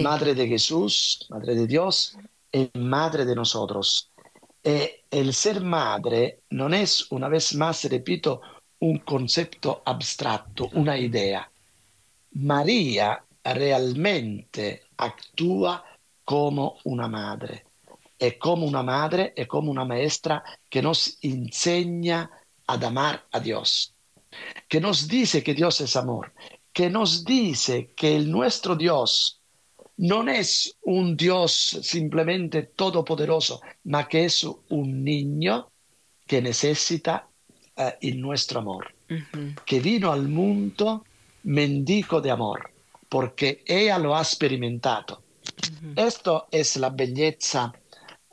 Madre 0.02 0.34
de 0.34 0.48
Jesús, 0.48 1.25
madre 1.30 1.56
de 1.56 1.68
Dios 1.68 2.18
y 2.52 2.70
madre 2.78 3.25
de 3.25 3.36
nosotros. 3.36 4.10
E 4.64 5.04
el 5.12 5.34
ser 5.34 5.62
madre 5.62 6.40
no 6.50 6.68
es, 6.74 7.12
una 7.12 7.30
vez 7.30 7.54
más, 7.56 7.84
repito, 7.86 8.42
un 8.80 9.00
concepto 9.00 9.84
abstracto, 9.86 10.70
una 10.74 10.98
idea. 10.98 11.50
María 12.34 13.24
realmente 13.44 14.84
actúa 14.98 15.84
como 16.24 16.80
una 16.86 17.08
madre. 17.08 17.66
Es 18.18 18.38
como 18.38 18.66
una 18.66 18.82
madre, 18.82 19.34
es 19.36 19.48
como 19.48 19.70
una 19.70 19.86
maestra 19.86 20.44
que 20.70 20.82
nos 20.82 21.18
enseña 21.22 22.30
a 22.68 22.74
amar 22.74 23.25
a 23.32 23.40
Dios, 23.40 23.94
que 24.68 24.82
nos 24.82 25.08
dice 25.08 25.44
que 25.44 25.54
Dios 25.54 25.80
es 25.82 25.96
amor, 25.96 26.34
que 26.75 26.89
nos 26.89 27.24
dice 27.24 27.91
que 27.96 28.17
el 28.17 28.29
nuestro 28.29 28.75
Dios 28.75 29.39
no 29.96 30.27
es 30.29 30.75
un 30.84 31.15
Dios 31.15 31.79
simplemente 31.82 32.63
todopoderoso, 32.63 33.62
ma 33.86 34.05
que 34.10 34.25
es 34.25 34.44
un 34.44 35.01
niño 35.01 35.70
que 36.27 36.41
necesita 36.41 37.29
eh, 37.77 37.96
el 38.01 38.20
nuestro 38.20 38.60
amor, 38.60 38.94
que 39.65 39.79
vino 39.79 40.12
al 40.12 40.27
mundo 40.27 41.05
mendico 41.44 42.20
de 42.20 42.32
amor, 42.32 42.70
porque 43.08 43.63
ella 43.65 43.98
lo 43.98 44.13
ha 44.13 44.22
experimentado. 44.22 45.22
Esto 45.96 46.50
es 46.51 46.75
la 46.75 46.89
belleza 46.89 47.72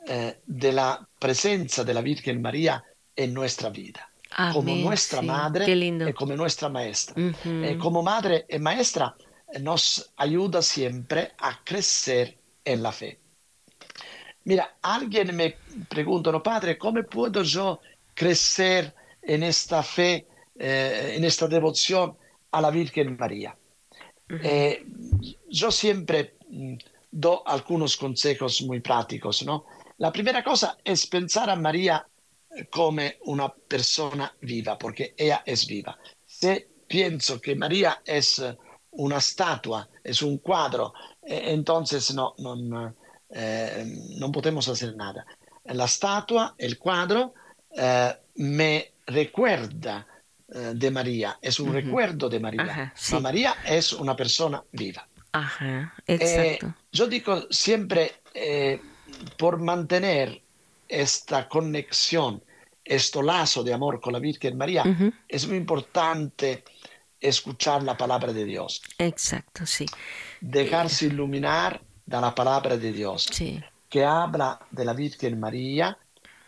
eh, 0.05 0.39
de 0.45 0.73
la 0.73 1.07
presencia 1.17 1.85
de 1.85 1.93
la 1.93 2.01
Virgen 2.01 2.41
María 2.41 2.83
en 3.15 3.33
nuestra 3.33 3.69
vida. 3.69 4.09
Como 4.53 4.75
nuestra 4.75 5.21
madre 5.21 5.65
y 6.09 6.13
como 6.13 6.35
nuestra 6.35 6.69
maestra. 6.69 7.15
Eh, 7.17 7.77
como 7.79 8.01
madre 8.01 8.45
y 8.49 8.59
maestra 8.59 9.15
nos 9.59 10.11
ayuda 10.17 10.61
siempre 10.61 11.33
a 11.37 11.59
crecer 11.63 12.37
en 12.65 12.81
la 12.81 12.91
fe. 12.91 13.19
Mira, 14.45 14.77
alguien 14.81 15.35
me 15.35 15.55
pregunta, 15.87 16.41
padre, 16.41 16.77
¿cómo 16.77 17.03
puedo 17.03 17.43
yo 17.43 17.79
crecer 18.13 18.93
en 19.21 19.43
esta 19.43 19.81
fe, 19.83 20.27
eh, 20.55 21.13
en 21.15 21.23
esta 21.23 21.47
devoción 21.47 22.17
a 22.51 22.61
la 22.61 22.69
Virgen 22.69 23.15
María? 23.17 23.55
Eh, 24.29 24.85
yo 25.49 25.71
siempre 25.71 26.35
mm, 26.49 26.75
doy 27.11 27.37
algunos 27.45 27.95
consejos 27.97 28.61
muy 28.63 28.79
prácticos, 28.79 29.45
¿no? 29.45 29.65
La 29.97 30.11
primera 30.11 30.43
cosa 30.43 30.77
es 30.83 31.05
pensar 31.07 31.49
a 31.49 31.55
María 31.55 32.05
como 32.69 33.03
una 33.25 33.49
persona 33.49 34.33
viva, 34.41 34.77
porque 34.77 35.13
ella 35.17 35.43
es 35.45 35.65
viva. 35.67 35.97
Si 36.25 36.65
pienso 36.87 37.41
que 37.41 37.55
María 37.55 38.01
es 38.05 38.43
una 38.91 39.17
estatua, 39.17 39.89
es 40.03 40.21
un 40.21 40.37
cuadro, 40.37 40.93
entonces 41.23 42.13
no, 42.13 42.35
no, 42.37 42.93
eh, 43.29 43.85
no 44.17 44.31
podemos 44.31 44.67
hacer 44.67 44.95
nada. 44.95 45.25
La 45.65 45.85
estatua, 45.85 46.55
el 46.57 46.77
cuadro, 46.77 47.33
eh, 47.75 48.13
me 48.35 48.91
recuerda 49.07 50.05
eh, 50.53 50.73
de 50.75 50.91
María, 50.91 51.39
es 51.41 51.59
un 51.59 51.73
recuerdo 51.73 52.29
de 52.29 52.39
María. 52.39 52.93
María 53.21 53.55
es 53.65 53.93
una 53.93 54.15
persona 54.15 54.63
viva. 54.71 55.07
Ajá, 55.31 55.95
exacto. 56.05 56.75
yo 56.91 57.07
digo 57.07 57.47
siempre, 57.49 58.21
por 59.37 59.59
mantener 59.59 60.42
esta 60.87 61.47
conexión, 61.47 62.43
este 62.83 63.23
lazo 63.23 63.63
de 63.63 63.73
amor 63.73 64.01
con 64.01 64.13
la 64.13 64.19
Virgen 64.19 64.57
María, 64.57 64.83
es 65.27 65.47
muy 65.47 65.57
importante 65.57 66.63
escuchar 67.19 67.83
la 67.83 67.97
palabra 67.97 68.33
de 68.33 68.45
Dios. 68.45 68.81
Exacto, 68.97 69.65
sí. 69.65 69.85
Dejarse 70.41 71.05
iluminar 71.05 71.81
de 72.05 72.19
la 72.19 72.35
palabra 72.35 72.77
de 72.77 72.91
Dios, 72.91 73.27
sí. 73.31 73.61
que 73.89 74.03
habla 74.03 74.59
de 74.69 74.85
la 74.85 74.93
Virgen 74.93 75.39
María 75.39 75.97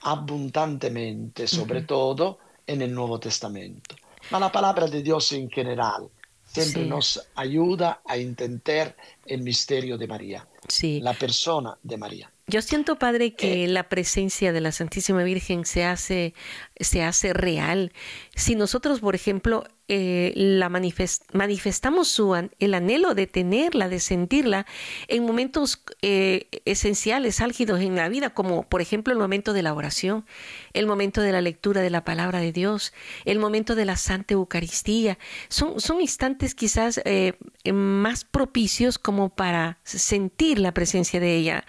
abundantemente, 0.02 1.48
sobre 1.48 1.82
todo 1.82 2.40
en 2.68 2.82
el 2.82 2.94
Nuevo 2.94 3.20
Testamento. 3.20 3.96
Ma 4.32 4.40
la 4.40 4.52
palabra 4.52 4.88
de 4.88 5.02
Dios 5.02 5.32
en 5.32 5.50
general 5.50 6.10
siempre 6.46 6.84
sí. 6.84 6.90
nos 6.90 7.28
ayuda 7.36 8.02
a 8.06 8.18
entender 8.18 8.96
el 9.26 9.42
misterio 9.42 9.98
de 9.98 10.08
María, 10.08 10.48
sí. 10.68 11.00
la 11.02 11.14
persona 11.14 11.78
de 11.82 11.98
María. 11.98 12.32
Yo 12.48 12.62
siento, 12.62 13.00
Padre, 13.00 13.34
que 13.34 13.64
eh, 13.64 13.68
la 13.68 13.90
presencia 13.90 14.54
de 14.54 14.62
la 14.62 14.72
Santísima 14.72 15.24
Virgen 15.24 15.66
se 15.66 15.84
hace, 15.84 16.36
se 16.80 17.02
hace 17.04 17.34
real. 17.34 17.92
Si 18.36 18.56
nosotros, 18.56 19.00
por 19.00 19.16
ejemplo, 19.16 19.64
eh, 19.88 20.34
la 20.36 20.70
manifestamos 20.70 22.08
su, 22.08 22.34
el 22.60 22.74
anhelo 22.74 23.14
de 23.14 23.28
tenerla, 23.28 23.88
de 23.88 24.00
sentirla 24.00 24.66
en 25.08 25.24
momentos 25.24 25.84
eh, 26.02 26.48
esenciales, 26.66 27.40
álgidos 27.40 27.82
en 27.82 27.96
la 27.96 28.10
vida, 28.10 28.32
como 28.32 28.68
por 28.68 28.82
ejemplo 28.82 29.14
el 29.14 29.20
momento 29.20 29.54
de 29.54 29.62
la 29.62 29.76
oración, 29.76 30.26
el 30.74 30.88
momento 30.88 31.22
de 31.22 31.32
la 31.32 31.42
lectura 31.42 31.82
de 31.82 31.92
la 31.92 32.04
palabra 32.04 32.40
de 32.40 32.52
Dios, 32.52 32.94
el 33.26 33.38
momento 33.38 33.76
de 33.76 33.86
la 33.86 33.96
Santa 33.96 34.34
Eucaristía. 34.34 35.20
Son, 35.50 35.80
son 35.80 36.02
instantes 36.02 36.56
quizás 36.56 37.00
eh, 37.06 37.34
más 37.72 38.24
propicios 38.26 38.98
como 38.98 39.30
para 39.30 39.78
sentir 39.84 40.58
la 40.58 40.74
presencia 40.74 41.20
de 41.20 41.36
ella. 41.36 41.66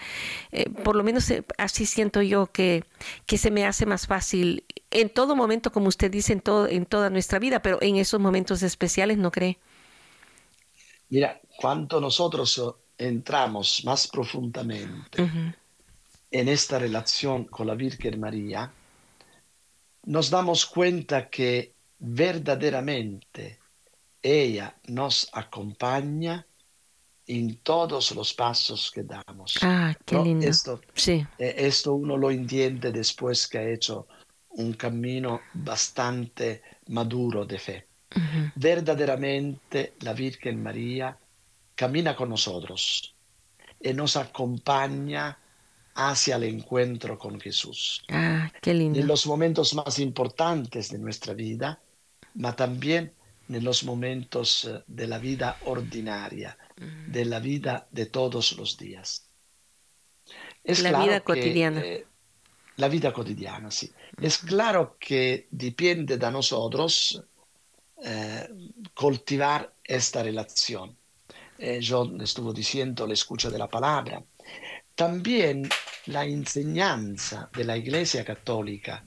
por 0.85 0.97
lo 0.97 1.05
menos 1.05 1.31
así 1.59 1.85
siento 1.85 2.23
yo 2.23 2.47
que, 2.47 2.85
que 3.27 3.37
se 3.37 3.51
me 3.51 3.67
hace 3.67 3.85
más 3.85 4.07
fácil 4.07 4.65
en 5.01 5.11
todo 5.11 5.37
momento, 5.37 5.71
como 5.71 5.89
usted 5.89 6.11
dice, 6.11 6.33
en, 6.33 6.41
todo, 6.41 6.67
en 6.67 6.87
toda 6.87 7.11
nuestra 7.11 7.39
vida, 7.39 7.61
pero 7.61 7.79
en 7.83 7.97
esos 7.97 8.19
momentos 8.19 8.63
especiales, 8.63 9.19
¿no 9.19 9.31
cree? 9.31 9.59
Mira, 11.11 11.41
cuando 11.59 12.01
nosotros 12.01 12.61
entramos 12.99 13.85
más 13.85 14.09
profundamente 14.09 15.31
en 16.31 16.49
esta 16.49 16.79
relación 16.79 17.45
con 17.45 17.67
la 17.67 17.75
Virgen 17.75 18.19
María, 18.19 18.73
nos 20.05 20.31
damos 20.31 20.65
cuenta 20.67 21.29
que 21.29 21.73
verdaderamente 21.99 23.59
ella 24.23 24.75
nos 24.87 25.29
acompaña 25.33 26.45
en 27.27 27.57
todos 27.57 28.13
los 28.13 28.33
pasos 28.33 28.91
que 28.91 29.03
damos. 29.03 29.59
Ah, 29.63 29.95
qué 30.05 30.17
lindo. 30.17 30.47
Esto, 30.47 30.81
sí. 30.95 31.27
Eh, 31.39 31.55
esto 31.59 31.95
uno 31.95 32.17
lo 32.17 32.31
entiende 32.31 32.93
después 32.93 33.47
que 33.47 33.59
ha 33.59 33.69
hecho 33.69 34.07
un 34.57 34.73
camino 34.75 35.43
bastante 35.55 36.63
maduro 36.89 37.45
de 37.45 37.59
fe. 37.59 37.87
Verdaderamente 38.55 39.95
la 40.01 40.13
Virgen 40.13 40.63
María 40.63 41.17
camina 41.75 42.17
con 42.17 42.31
nosotros 42.31 43.15
y 43.81 43.93
nos 43.93 44.17
acompaña 44.17 45.37
hacia 45.95 46.37
el 46.37 46.45
encuentro 46.45 47.19
con 47.19 47.41
Jesús. 47.41 48.03
Ah, 48.09 48.51
qué 48.63 48.73
lindo. 48.73 48.99
En 48.99 49.07
los 49.07 49.27
momentos 49.27 49.75
más 49.75 49.99
importantes 49.99 50.91
de 50.91 50.99
nuestra 50.99 51.35
vida, 51.35 51.81
pero 52.35 52.55
también 52.55 53.13
en 53.49 53.65
los 53.65 53.85
momentos 53.85 54.65
eh, 54.65 54.83
de 54.87 55.07
la 55.07 55.19
vida 55.19 55.59
ordinaria, 55.65 56.57
de 57.09 57.25
la 57.25 57.41
vida 57.41 57.87
de 57.91 58.07
todos 58.07 58.57
los 58.57 58.77
días. 58.77 59.27
Es 60.65 60.83
la 60.83 61.03
vida 61.03 61.21
cotidiana. 61.21 61.81
Eh, 61.81 62.07
la 62.77 62.89
vida 62.89 63.13
cotidiana, 63.13 63.71
sí. 63.71 63.91
Es 64.21 64.39
claro 64.39 64.97
que 64.99 65.49
depende 65.51 66.19
de 66.19 66.31
nosotros 66.31 67.23
eh, 68.05 68.49
cultivar 68.95 69.73
esta 69.83 70.23
relación. 70.23 70.97
Eh, 71.59 71.81
yo 71.81 72.11
estuve 72.21 72.53
diciendo 72.53 73.07
la 73.07 73.15
escucha 73.15 73.49
de 73.49 73.59
la 73.59 73.69
palabra. 73.69 74.23
También 74.95 75.69
la 76.07 76.25
enseñanza 76.25 77.51
de 77.55 77.65
la 77.65 77.77
Iglesia 77.77 78.25
Católica, 78.25 79.03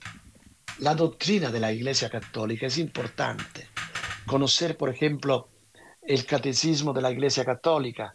la 0.78 0.94
doctrina 0.94 1.50
de 1.50 1.60
la 1.60 1.72
Iglesia 1.72 2.10
Católica 2.10 2.66
es 2.66 2.78
importante. 2.78 3.68
Conocer, 4.26 4.76
por 4.76 4.88
ejemplo, 4.88 5.48
el 6.02 6.24
catecismo 6.26 6.92
de 6.92 7.02
la 7.02 7.10
Iglesia 7.10 7.44
Católica. 7.44 8.14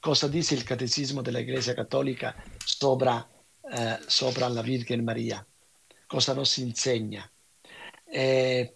Cosa 0.00 0.28
dice 0.28 0.54
el 0.54 0.64
catecismo 0.64 1.22
de 1.22 1.32
la 1.32 1.40
Iglesia 1.40 1.74
Católica 1.74 2.36
sobre 2.64 3.10
eh, 3.76 3.98
sopra 4.06 4.48
la 4.48 4.62
Virgen 4.62 5.04
María. 5.04 5.44
Cosa 6.06 6.34
nos 6.34 6.58
enseña? 6.58 7.30
Eh, 8.06 8.72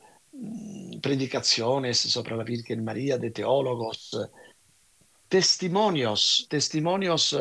predicaciones 1.01 1.99
sobre 1.99 2.37
la 2.37 2.45
Virgen 2.45 2.85
María 2.85 3.19
de 3.19 3.31
teólogos, 3.31 4.19
testimonios, 5.29 6.47
testimonios 6.49 7.37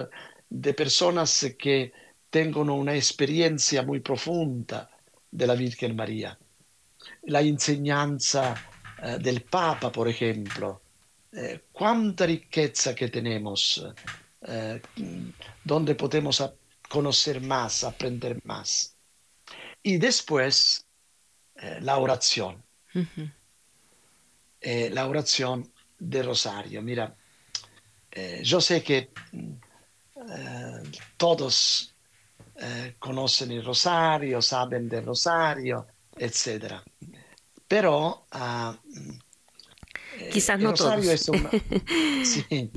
de 0.49 0.73
personas 0.73 1.45
que 1.57 1.91
tengan 2.29 2.69
una 2.69 2.95
experiencia 2.95 3.81
muy 3.83 3.99
profunda 3.99 4.89
de 5.31 5.47
la 5.47 5.55
Virgen 5.55 5.95
María. 5.95 6.37
La 7.23 7.41
enseñanza 7.41 8.55
eh, 9.03 9.17
del 9.19 9.41
Papa, 9.41 9.91
por 9.91 10.07
ejemplo. 10.07 10.81
Eh, 11.31 11.61
cuánta 11.71 12.25
riqueza 12.25 12.95
que 12.95 13.09
tenemos, 13.09 13.85
eh, 14.41 14.81
donde 15.63 15.95
podemos 15.95 16.41
conocer 16.89 17.41
más, 17.41 17.83
aprender 17.83 18.39
más. 18.43 18.93
Y 19.83 19.97
después 19.97 20.85
eh, 21.55 21.79
la 21.81 21.97
oración. 21.97 22.63
eh, 24.61 24.89
la 24.91 25.07
oración 25.07 25.71
del 25.99 26.25
rosario. 26.25 26.81
Mira, 26.81 27.15
eh, 28.11 28.41
yo 28.43 28.59
sé 28.59 28.81
que 28.81 29.09
eh, 30.15 30.83
todos 31.17 31.93
eh, 32.55 32.95
conocen 32.97 33.51
el 33.51 33.63
rosario, 33.63 34.41
saben 34.41 34.89
del 34.89 35.05
rosario, 35.05 35.85
etc. 36.17 36.81
Pero 37.67 38.25
uh, 38.33 38.73
quizás 40.31 40.59
no 40.59 40.73
todos. 40.73 41.05
Es 41.05 41.29
una, 41.29 41.51
sí, 42.23 42.71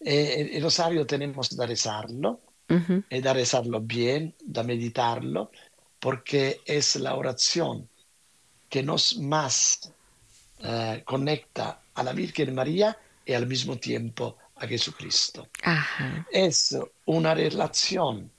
el 0.00 0.62
rosario 0.62 1.06
tenemos 1.06 1.50
que 1.50 1.66
rezarlo 1.66 2.40
uh 2.68 2.74
-huh. 2.74 3.04
y 3.10 3.20
da 3.20 3.32
rezarlo 3.32 3.80
bien, 3.80 4.34
da 4.44 4.62
meditarlo, 4.62 5.50
porque 6.00 6.60
es 6.64 6.96
la 6.96 7.14
oración 7.14 7.88
que 8.68 8.82
nos 8.82 9.16
más 9.18 9.92
uh, 10.60 11.02
conecta 11.04 11.80
a 11.94 12.02
la 12.02 12.12
Virgen 12.12 12.54
María 12.54 12.96
y 13.24 13.32
al 13.32 13.46
mismo 13.46 13.76
tiempo 13.76 14.36
a 14.56 14.66
Jesucristo. 14.66 15.48
Ajá. 15.62 16.26
Es 16.30 16.76
una 17.04 17.34
relación 17.34 18.30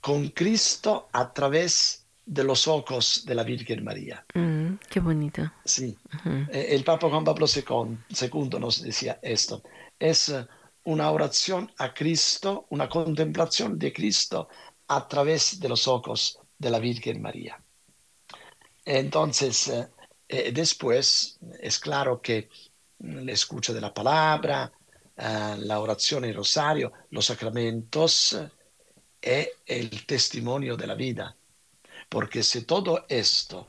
con 0.00 0.28
Cristo 0.28 1.08
a 1.12 1.32
través 1.32 2.04
de 2.24 2.42
los 2.42 2.66
ojos 2.66 3.24
de 3.24 3.34
la 3.34 3.44
Virgen 3.44 3.84
María. 3.84 4.24
Mm, 4.34 4.74
qué 4.90 5.00
bonito. 5.00 5.50
Sí. 5.64 5.96
Uh 6.12 6.28
-huh. 6.28 6.48
El 6.50 6.82
Papa 6.84 7.08
Juan 7.08 7.24
Pablo 7.24 7.46
II 7.46 8.58
nos 8.58 8.82
decía 8.82 9.18
esto. 9.22 9.62
Es 9.98 10.32
una 10.86 11.10
oración 11.10 11.70
a 11.78 11.92
Cristo, 11.92 12.66
una 12.70 12.88
contemplación 12.88 13.78
de 13.78 13.92
Cristo 13.92 14.48
a 14.88 15.06
través 15.08 15.58
de 15.58 15.68
los 15.68 15.88
ojos 15.88 16.38
de 16.56 16.70
la 16.70 16.78
Virgen 16.78 17.20
María. 17.20 17.60
Entonces, 18.84 19.68
eh, 20.28 20.52
después 20.52 21.38
es 21.60 21.78
claro 21.80 22.20
que 22.20 22.48
la 23.00 23.32
escucha 23.32 23.72
de 23.72 23.80
la 23.80 23.92
palabra, 23.92 24.70
uh, 25.16 25.56
la 25.58 25.80
oración 25.80 26.24
y 26.24 26.28
el 26.28 26.36
rosario, 26.36 26.92
los 27.10 27.26
sacramentos, 27.26 28.36
es 29.20 29.48
el 29.66 30.06
testimonio 30.06 30.76
de 30.76 30.86
la 30.86 30.94
vida. 30.94 31.36
Porque 32.08 32.44
si 32.44 32.62
todo 32.62 33.06
esto 33.08 33.66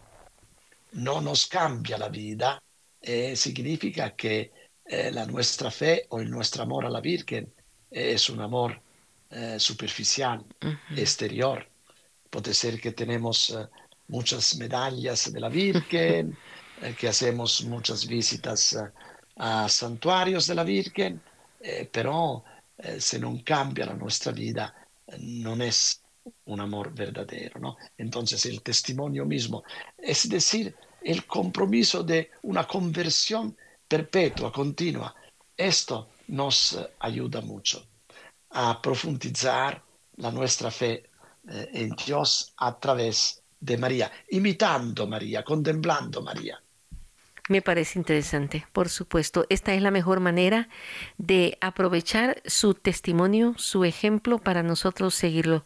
no 0.93 1.19
nos 1.21 1.47
cambia 1.47 1.97
la 1.97 2.09
vida, 2.09 2.61
eh, 3.01 3.35
significa 3.35 4.15
que 4.15 4.51
eh, 4.89 5.11
la 5.11 5.25
nuestra 5.25 5.69
fe 5.71 6.05
o 6.09 6.19
el 6.19 6.29
nuestro 6.29 6.63
amor 6.63 6.85
a 6.85 6.89
la 6.89 7.01
Virgen 7.01 7.51
es 7.89 8.29
un 8.29 8.41
amor 8.41 8.79
eh, 9.29 9.57
superficial, 9.59 10.39
uh 10.39 10.65
-huh. 10.65 10.99
exterior. 10.99 11.65
Puede 12.29 12.53
ser 12.53 12.79
que 12.79 12.91
tenemos 12.91 13.57
muchas 14.07 14.55
medallas 14.57 15.31
de 15.31 15.39
la 15.39 15.49
Virgen, 15.49 16.37
que 16.99 17.07
hacemos 17.07 17.63
muchas 17.63 18.05
visitas 18.05 18.77
a 19.37 19.69
santuarios 19.69 20.47
de 20.47 20.55
la 20.55 20.63
Virgen, 20.63 21.21
pero 21.91 22.43
se 22.99 23.17
no 23.19 23.41
cambia 23.43 23.85
la 23.85 23.93
nuestra 23.93 24.31
vida, 24.31 24.73
no 25.19 25.55
es 25.63 26.01
un 26.45 26.59
amor 26.59 26.93
verdadero, 26.93 27.59
¿no? 27.59 27.77
Entonces 27.97 28.45
el 28.45 28.61
testimonio 28.61 29.25
mismo, 29.25 29.63
es 29.97 30.29
decir, 30.29 30.75
el 31.03 31.25
compromiso 31.25 32.03
de 32.03 32.31
una 32.43 32.67
conversión 32.67 33.55
perpetua, 33.87 34.51
continua, 34.51 35.13
esto 35.55 36.09
nos 36.27 36.77
ayuda 36.99 37.41
mucho 37.41 37.87
a 38.51 38.81
profundizar 38.81 39.81
la 40.17 40.31
nuestra 40.31 40.71
fe 40.71 41.09
eh, 41.49 41.69
en 41.73 41.95
Dios 41.95 42.53
a 42.57 42.77
través 42.77 43.41
de 43.59 43.77
María, 43.77 44.11
imitando 44.29 45.07
María, 45.07 45.43
contemplando 45.43 46.21
María. 46.21 46.61
Me 47.47 47.61
parece 47.61 47.97
interesante, 47.97 48.65
por 48.73 48.89
supuesto. 48.89 49.45
Esta 49.49 49.73
es 49.73 49.81
la 49.81 49.91
mejor 49.91 50.19
manera 50.19 50.67
de 51.17 51.57
aprovechar 51.61 52.41
su 52.45 52.73
testimonio, 52.73 53.53
su 53.57 53.85
ejemplo 53.85 54.37
para 54.37 54.63
nosotros 54.63 55.15
seguirlo, 55.15 55.63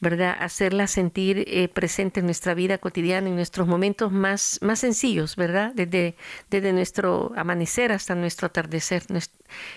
¿verdad? 0.00 0.36
Hacerla 0.40 0.88
sentir 0.88 1.44
eh, 1.46 1.68
presente 1.68 2.18
en 2.18 2.26
nuestra 2.26 2.54
vida 2.54 2.78
cotidiana, 2.78 3.28
en 3.28 3.36
nuestros 3.36 3.68
momentos 3.68 4.10
más, 4.10 4.58
más 4.60 4.80
sencillos, 4.80 5.36
¿verdad? 5.36 5.72
Desde, 5.74 6.16
desde 6.50 6.72
nuestro 6.72 7.32
amanecer 7.36 7.92
hasta 7.92 8.16
nuestro 8.16 8.46
atardecer. 8.48 9.04
Es, 9.14 9.30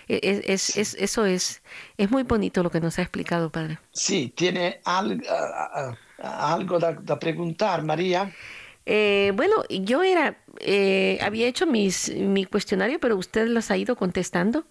es, 0.07 0.75
es, 0.77 0.95
eso 0.95 1.25
es, 1.25 1.61
es 1.97 2.09
muy 2.09 2.23
bonito 2.23 2.63
lo 2.63 2.71
que 2.71 2.81
nos 2.81 2.97
ha 2.97 3.03
explicado, 3.03 3.51
Padre. 3.51 3.77
Sí, 3.91 4.33
¿tiene 4.35 4.81
algo, 4.85 5.21
algo 6.17 6.79
de 6.79 7.17
preguntar, 7.17 7.83
María? 7.83 8.31
Eh, 8.85 9.31
bueno, 9.35 9.63
yo 9.69 10.03
era, 10.03 10.37
eh, 10.59 11.17
había 11.21 11.47
hecho 11.47 11.65
mis, 11.65 12.13
mi 12.15 12.45
cuestionario, 12.45 12.99
pero 12.99 13.17
usted 13.17 13.47
las 13.47 13.71
ha 13.71 13.77
ido 13.77 13.95
contestando. 13.95 14.65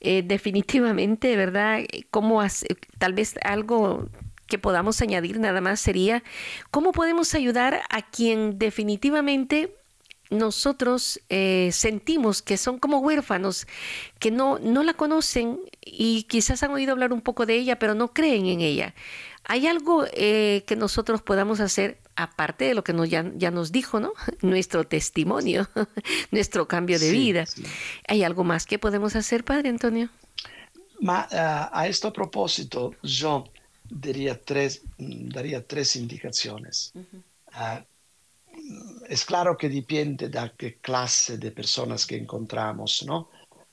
Eh, 0.00 0.22
definitivamente, 0.24 1.36
¿verdad? 1.36 1.80
¿Cómo 2.10 2.40
hace, 2.40 2.76
tal 2.98 3.12
vez 3.12 3.34
algo 3.42 4.08
que 4.46 4.58
podamos 4.58 5.00
añadir 5.00 5.40
nada 5.40 5.60
más 5.62 5.80
sería, 5.80 6.22
¿cómo 6.70 6.92
podemos 6.92 7.34
ayudar 7.34 7.80
a 7.88 8.02
quien 8.02 8.58
definitivamente 8.58 9.74
nosotros 10.32 11.20
eh, 11.28 11.70
sentimos 11.72 12.42
que 12.42 12.56
son 12.56 12.78
como 12.78 12.98
huérfanos, 12.98 13.66
que 14.18 14.30
no, 14.30 14.58
no 14.58 14.82
la 14.82 14.94
conocen 14.94 15.60
y 15.84 16.24
quizás 16.24 16.62
han 16.62 16.72
oído 16.72 16.92
hablar 16.92 17.12
un 17.12 17.20
poco 17.20 17.46
de 17.46 17.54
ella, 17.54 17.78
pero 17.78 17.94
no 17.94 18.12
creen 18.12 18.46
en 18.46 18.60
ella. 18.60 18.94
¿Hay 19.44 19.66
algo 19.66 20.04
eh, 20.12 20.64
que 20.66 20.76
nosotros 20.76 21.22
podamos 21.22 21.60
hacer, 21.60 21.98
aparte 22.16 22.66
de 22.66 22.74
lo 22.74 22.84
que 22.84 22.92
nos, 22.92 23.08
ya, 23.08 23.30
ya, 23.36 23.50
nos 23.50 23.72
dijo, 23.72 24.00
¿no? 24.00 24.12
Nuestro 24.42 24.84
testimonio, 24.84 25.68
nuestro 26.30 26.68
cambio 26.68 26.98
de 26.98 27.10
sí, 27.10 27.12
vida. 27.12 27.46
Sí. 27.46 27.64
¿Hay 28.08 28.22
algo 28.22 28.44
más 28.44 28.66
que 28.66 28.78
podemos 28.78 29.16
hacer, 29.16 29.44
Padre 29.44 29.68
Antonio? 29.68 30.08
Ma, 31.00 31.26
uh, 31.32 31.76
a 31.76 31.86
este 31.88 32.10
propósito, 32.10 32.94
yo 33.02 33.44
daría 33.88 34.40
tres, 34.40 34.82
daría 34.98 35.66
tres 35.66 35.96
indicaciones. 35.96 36.92
Uh 36.94 37.00
-huh. 37.00 37.80
uh, 37.80 39.04
es 39.08 39.24
claro 39.24 39.56
que 39.56 39.68
depende 39.68 40.28
de 40.28 40.52
qué 40.56 40.76
clase 40.76 41.38
de 41.38 41.50
personas 41.50 42.06
que 42.06 42.16
encontramos, 42.16 43.02
¿no? 43.04 43.30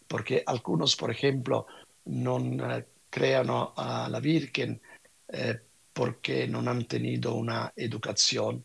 Porque 0.08 0.43
algunos, 0.45 0.95
por 0.95 1.12
ejemplo, 1.12 1.67
no 2.06 2.38
uh, 2.38 2.84
crean 3.10 3.47
a 3.49 4.08
la 4.10 4.19
Virgen 4.19 4.82
eh, 5.32 5.60
porque 6.00 6.48
no 6.48 6.60
han 6.60 6.86
tenido 6.86 7.34
una 7.34 7.74
educación, 7.76 8.64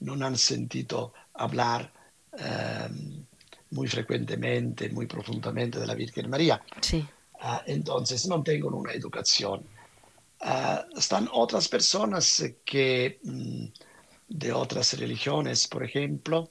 no 0.00 0.26
han 0.26 0.36
sentido 0.36 1.12
hablar 1.34 1.92
eh, 2.36 2.88
muy 3.70 3.86
frecuentemente, 3.86 4.88
muy 4.88 5.06
profundamente 5.06 5.78
de 5.78 5.86
la 5.86 5.94
Virgen 5.94 6.28
María. 6.28 6.60
Sí. 6.80 7.06
Uh, 7.34 7.60
entonces 7.66 8.26
no 8.26 8.42
tienen 8.42 8.64
una 8.64 8.92
educación. 8.92 9.64
Uh, 10.40 10.98
están 10.98 11.28
otras 11.32 11.68
personas 11.68 12.42
que 12.64 13.20
mm, 13.22 13.66
de 14.30 14.52
otras 14.52 14.98
religiones, 14.98 15.68
por 15.68 15.84
ejemplo, 15.84 16.48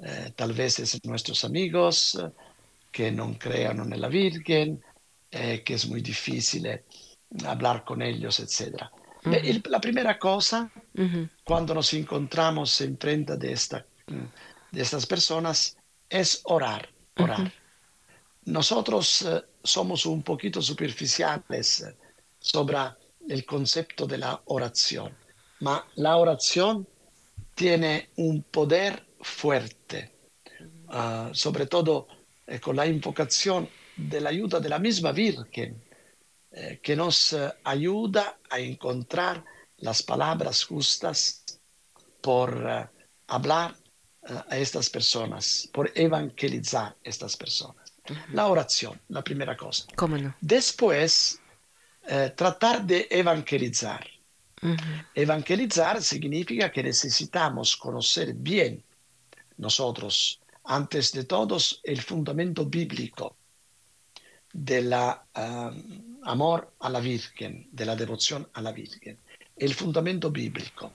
eh, 0.00 0.32
tal 0.36 0.52
vez 0.52 0.80
es 0.80 1.02
nuestros 1.06 1.46
amigos 1.46 2.18
eh, 2.20 2.28
que 2.90 3.10
no 3.10 3.38
crean 3.38 3.90
en 3.90 3.98
la 3.98 4.08
Virgen, 4.08 4.82
eh, 5.30 5.62
que 5.64 5.74
es 5.74 5.88
muy 5.88 6.02
difícil 6.02 6.68
hablar 7.46 7.86
con 7.86 8.02
ellos, 8.02 8.38
etc. 8.40 8.82
Uh 9.24 9.30
-huh. 9.30 9.40
El, 9.44 9.62
la 9.68 9.80
primera 9.80 10.18
cosa, 10.18 10.70
uh 10.94 11.00
-huh. 11.00 11.28
cuando 11.44 11.74
nos 11.74 11.92
encontramos 11.94 12.80
enfrente 12.80 13.36
de, 13.36 13.52
esta, 13.52 13.84
de 14.70 14.82
estas 14.82 15.06
personas, 15.06 15.76
es 16.08 16.40
orar, 16.44 16.88
orar. 17.16 17.40
Uh 17.40 17.44
-huh. 17.44 17.52
Nosotros 18.44 19.24
somos 19.62 20.04
un 20.06 20.22
poquito 20.22 20.60
superficiales 20.60 21.84
sobre 22.40 22.76
el 23.28 23.44
concepto 23.44 24.06
de 24.06 24.18
la 24.18 24.40
oración, 24.46 25.14
ma 25.60 25.86
la 25.94 26.16
oración 26.16 26.86
tiene 27.54 28.08
un 28.16 28.42
poder 28.42 29.04
fuerte, 29.20 30.10
uh, 30.88 31.32
sobre 31.32 31.66
todo 31.66 32.08
eh, 32.46 32.58
con 32.58 32.76
la 32.76 32.86
invocación 32.86 33.68
de 33.96 34.20
la 34.20 34.30
ayuda 34.30 34.58
de 34.58 34.68
la 34.68 34.78
misma 34.78 35.12
Virgen, 35.12 35.80
eh, 36.52 36.80
que 36.82 36.94
nos 36.96 37.32
uh, 37.32 37.50
ayuda 37.64 38.38
a 38.50 38.58
encontrar 38.58 39.44
las 39.78 40.02
palabras 40.02 40.64
justas 40.64 41.42
por 42.20 42.54
uh, 42.54 42.86
hablar 43.28 43.74
a 44.48 44.56
estas 44.56 44.88
personas, 44.88 45.68
por 45.72 45.90
evangelizar 45.96 46.92
a 46.92 46.96
estas 47.02 47.36
personas. 47.36 47.92
Uh 48.08 48.12
-huh. 48.12 48.34
La 48.34 48.46
oración, 48.46 49.00
la 49.08 49.22
primera 49.22 49.56
cosa. 49.56 49.84
¿Cómo 49.96 50.16
no? 50.16 50.32
Después, 50.40 51.40
eh, 52.06 52.32
tratar 52.36 52.84
de 52.84 53.08
evangelizar. 53.10 54.06
-huh. 54.62 55.06
Evangelizar 55.14 56.02
significa 56.02 56.70
que 56.70 56.82
necesitamos 56.82 57.76
conocer 57.76 58.32
bien 58.34 58.82
nosotros, 59.58 60.40
antes 60.64 61.12
de 61.12 61.24
todos, 61.24 61.80
el 61.82 62.00
fundamento 62.00 62.64
bíblico 62.66 63.36
del 64.52 64.92
um, 65.36 66.11
amor 66.24 66.72
a 66.80 66.88
la 66.88 67.00
Virgen, 67.00 67.68
de 67.70 67.84
la 67.84 67.96
devoción 67.96 68.48
a 68.54 68.62
la 68.62 68.72
Virgen, 68.72 69.18
el 69.56 69.74
fundamento 69.74 70.30
bíblico. 70.30 70.92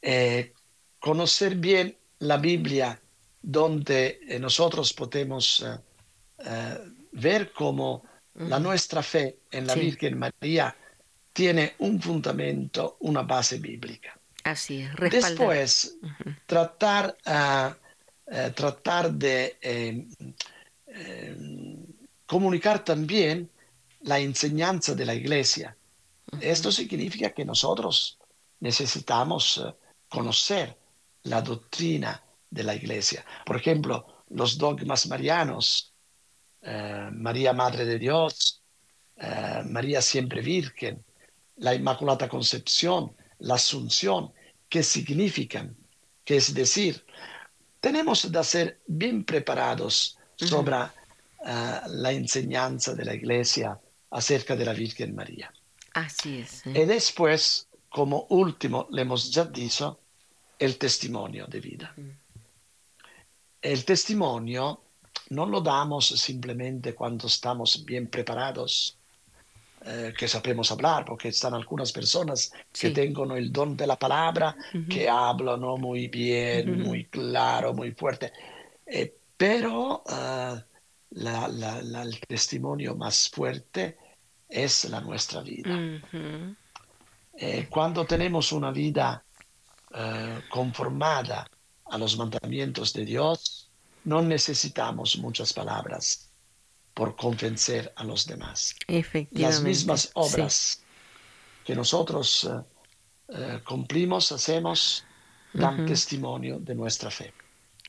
Eh, 0.00 0.52
conocer 0.98 1.56
bien 1.56 1.96
la 2.20 2.36
Biblia 2.36 2.98
donde 3.40 4.20
eh, 4.28 4.38
nosotros 4.38 4.92
podemos 4.92 5.64
eh, 6.38 6.78
ver 7.12 7.52
cómo 7.52 8.04
la 8.34 8.58
nuestra 8.58 9.02
fe 9.02 9.38
en 9.50 9.66
la 9.66 9.74
Virgen 9.74 10.18
María 10.18 10.74
tiene 11.32 11.74
un 11.78 12.00
fundamento, 12.00 12.96
una 13.00 13.22
base 13.22 13.58
bíblica. 13.58 14.18
Así 14.44 14.80
es, 14.80 14.94
Después, 14.96 15.96
tratar, 16.46 17.16
uh, 17.26 18.50
tratar 18.54 19.12
de 19.12 19.56
comunicar 22.26 22.84
también 22.84 23.48
la 24.02 24.18
enseñanza 24.18 24.94
de 24.94 25.06
la 25.06 25.14
iglesia. 25.14 25.76
Esto 26.40 26.72
significa 26.72 27.30
que 27.30 27.44
nosotros 27.44 28.18
necesitamos 28.60 29.62
conocer 30.08 30.76
la 31.24 31.40
doctrina 31.42 32.22
de 32.50 32.62
la 32.62 32.74
iglesia. 32.74 33.24
Por 33.44 33.56
ejemplo, 33.56 34.24
los 34.30 34.58
dogmas 34.58 35.06
marianos, 35.06 35.92
María 37.12 37.52
Madre 37.52 37.84
de 37.84 37.98
Dios, 37.98 38.62
María 39.66 40.00
Siempre 40.00 40.40
Virgen, 40.40 41.04
la 41.56 41.74
Inmaculada 41.74 42.28
Concepción, 42.28 43.12
la 43.40 43.54
Asunción, 43.54 44.32
qué 44.68 44.82
significan, 44.82 45.76
que 46.24 46.36
es 46.36 46.54
decir, 46.54 47.04
tenemos 47.80 48.30
de 48.30 48.44
ser 48.44 48.80
bien 48.86 49.24
preparados 49.24 50.16
sobre 50.36 50.76
eh, 50.76 51.80
la 51.88 52.12
enseñanza 52.12 52.94
de 52.94 53.04
la 53.04 53.14
Iglesia 53.14 53.78
acerca 54.12 54.56
de 54.56 54.64
la 54.64 54.72
Virgen 54.72 55.14
María. 55.14 55.52
Así 55.94 56.38
es. 56.38 56.66
¿eh? 56.66 56.82
Y 56.82 56.84
después, 56.84 57.66
como 57.88 58.26
último, 58.30 58.86
le 58.90 59.02
hemos 59.02 59.30
ya 59.30 59.44
dicho, 59.44 59.98
el 60.58 60.78
testimonio 60.78 61.46
de 61.46 61.60
vida. 61.60 61.94
El 63.60 63.84
testimonio 63.84 64.80
no 65.30 65.46
lo 65.46 65.60
damos 65.60 66.06
simplemente 66.06 66.94
cuando 66.94 67.26
estamos 67.26 67.84
bien 67.84 68.06
preparados, 68.06 68.96
eh, 69.84 70.12
que 70.16 70.28
sabemos 70.28 70.70
hablar, 70.70 71.04
porque 71.04 71.28
están 71.28 71.54
algunas 71.54 71.90
personas 71.90 72.52
que 72.72 72.90
tienen 72.90 73.30
el 73.32 73.52
don 73.52 73.76
de 73.76 73.86
la 73.86 73.98
palabra, 73.98 74.56
que 74.88 75.08
hablan 75.08 75.60
muy 75.60 76.06
bien, 76.06 76.82
muy 76.82 77.06
claro, 77.06 77.74
muy 77.74 77.90
fuerte. 77.92 78.32
Eh, 78.86 79.12
pero 79.36 80.04
eh, 80.08 80.62
el 81.10 82.20
testimonio 82.28 82.94
más 82.94 83.28
fuerte 83.28 83.96
es 84.52 84.84
la 84.84 85.00
nuestra 85.00 85.40
vida. 85.42 86.00
cuando 87.68 88.04
tenemos 88.04 88.52
una 88.52 88.70
vida 88.70 89.24
conformada 90.50 91.46
a 91.86 91.98
los 91.98 92.16
mandamientos 92.16 92.92
de 92.92 93.04
Dios, 93.04 93.70
no 94.04 94.22
necesitamos 94.22 95.18
muchas 95.18 95.52
palabras 95.52 96.30
por 96.94 97.16
convencer 97.16 97.92
a 97.96 98.04
los 98.04 98.26
demás. 98.26 98.74
Las 99.30 99.62
mismas 99.62 100.10
obras 100.14 100.80
que 101.64 101.74
nosotros 101.74 102.44
eh, 102.44 102.62
eh, 103.28 103.60
cumplimos, 103.64 104.32
hacemos, 104.32 105.04
dan 105.52 105.86
testimonio 105.86 106.58
de 106.58 106.74
nuestra 106.74 107.10
fe. 107.10 107.32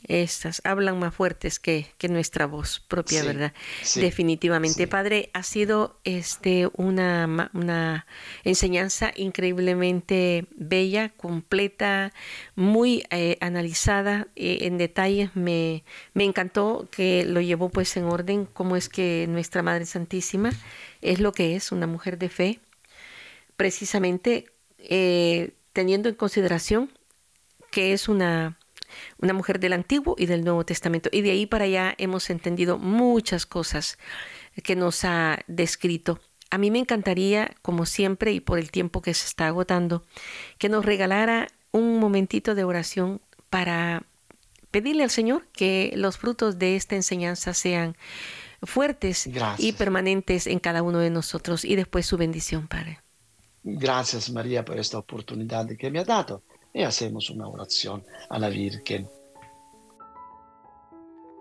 Estas 0.08 0.62
hablan 0.66 1.00
más 1.00 1.14
fuertes 1.14 1.60
que, 1.60 1.88
que 1.98 2.10
nuestra 2.10 2.46
voz 2.46 2.82
propia, 2.88 3.24
¿verdad? 3.24 3.54
Definitivamente. 3.96 4.88
Padre, 4.88 5.30
ha 5.34 5.44
sido 5.44 6.00
este 6.04 6.70
una, 6.76 7.50
una 7.54 8.06
enseñanza 8.44 9.14
increíblemente 9.16 10.48
bella, 10.56 11.10
completa, 11.10 12.12
muy 12.56 13.06
eh, 13.12 13.38
analizada 13.40 14.28
eh, 14.36 14.60
en 14.62 14.78
detalles. 14.78 15.36
Me, 15.36 15.84
me 16.14 16.26
encantó 16.26 16.88
que 16.92 17.26
lo 17.26 17.40
llevó 17.42 17.70
pues 17.70 17.96
en 17.96 18.04
orden, 18.04 18.46
cómo 18.46 18.76
es 18.76 18.90
que 18.90 19.26
nuestra 19.30 19.64
Madre 19.64 19.86
Santísima 19.86 20.52
es 21.02 21.20
lo 21.20 21.32
que 21.32 21.56
es, 21.56 21.72
una 21.72 21.88
mujer 21.88 22.18
de 22.18 22.30
fe, 22.30 22.60
precisamente 23.56 24.46
eh, 24.80 25.52
teniendo 25.72 26.10
en 26.10 26.16
consideración 26.16 26.92
que 27.72 27.94
es 27.94 28.08
una 28.08 28.58
una 29.18 29.34
mujer 29.34 29.60
del 29.60 29.74
Antiguo 29.74 30.16
y 30.18 30.26
del 30.26 30.44
Nuevo 30.44 30.66
Testamento. 30.66 31.10
Y 31.12 31.22
de 31.22 31.32
ahí 31.32 31.46
para 31.46 31.66
allá 31.66 31.96
hemos 31.98 32.30
entendido 32.30 32.78
muchas 32.78 33.46
cosas 33.46 33.98
que 34.64 34.76
nos 34.76 35.04
ha 35.06 35.40
descrito. 35.48 36.20
A 36.50 36.58
mí 36.58 36.70
me 36.70 36.80
encantaría, 36.80 37.56
como 37.62 37.86
siempre 37.86 38.32
y 38.32 38.40
por 38.40 38.60
el 38.60 38.72
tiempo 38.72 39.02
que 39.02 39.14
se 39.14 39.26
está 39.26 39.48
agotando, 39.48 40.04
que 40.58 40.70
nos 40.70 40.86
regalara 40.86 41.48
un 41.72 42.00
momentito 42.00 42.54
de 42.56 42.64
oración 42.64 43.22
para 43.50 44.04
pedirle 44.72 45.04
al 45.04 45.10
Señor 45.10 45.48
que 45.54 45.94
los 45.96 46.18
frutos 46.18 46.60
de 46.60 46.76
esta 46.76 46.96
enseñanza 46.96 47.54
sean 47.54 47.96
fuertes 48.64 49.30
y 49.58 49.74
permanentes 49.74 50.48
en 50.48 50.60
cada 50.60 50.82
uno 50.82 51.00
de 51.00 51.10
nosotros 51.10 51.66
y 51.66 51.76
después 51.76 52.06
su 52.06 52.18
bendición, 52.18 52.68
Padre. 52.68 53.00
Gracias 53.64 54.30
María 54.30 54.66
por 54.66 54.78
esta 54.78 54.98
oportunidad 54.98 55.68
que 55.78 55.90
me 55.90 56.00
ha 56.00 56.04
dado 56.04 56.44
y 56.74 56.84
hacemos 56.84 57.30
una 57.30 57.48
oración 57.48 58.04
a 58.30 58.40
la 58.40 58.50
Virgen. 58.50 59.08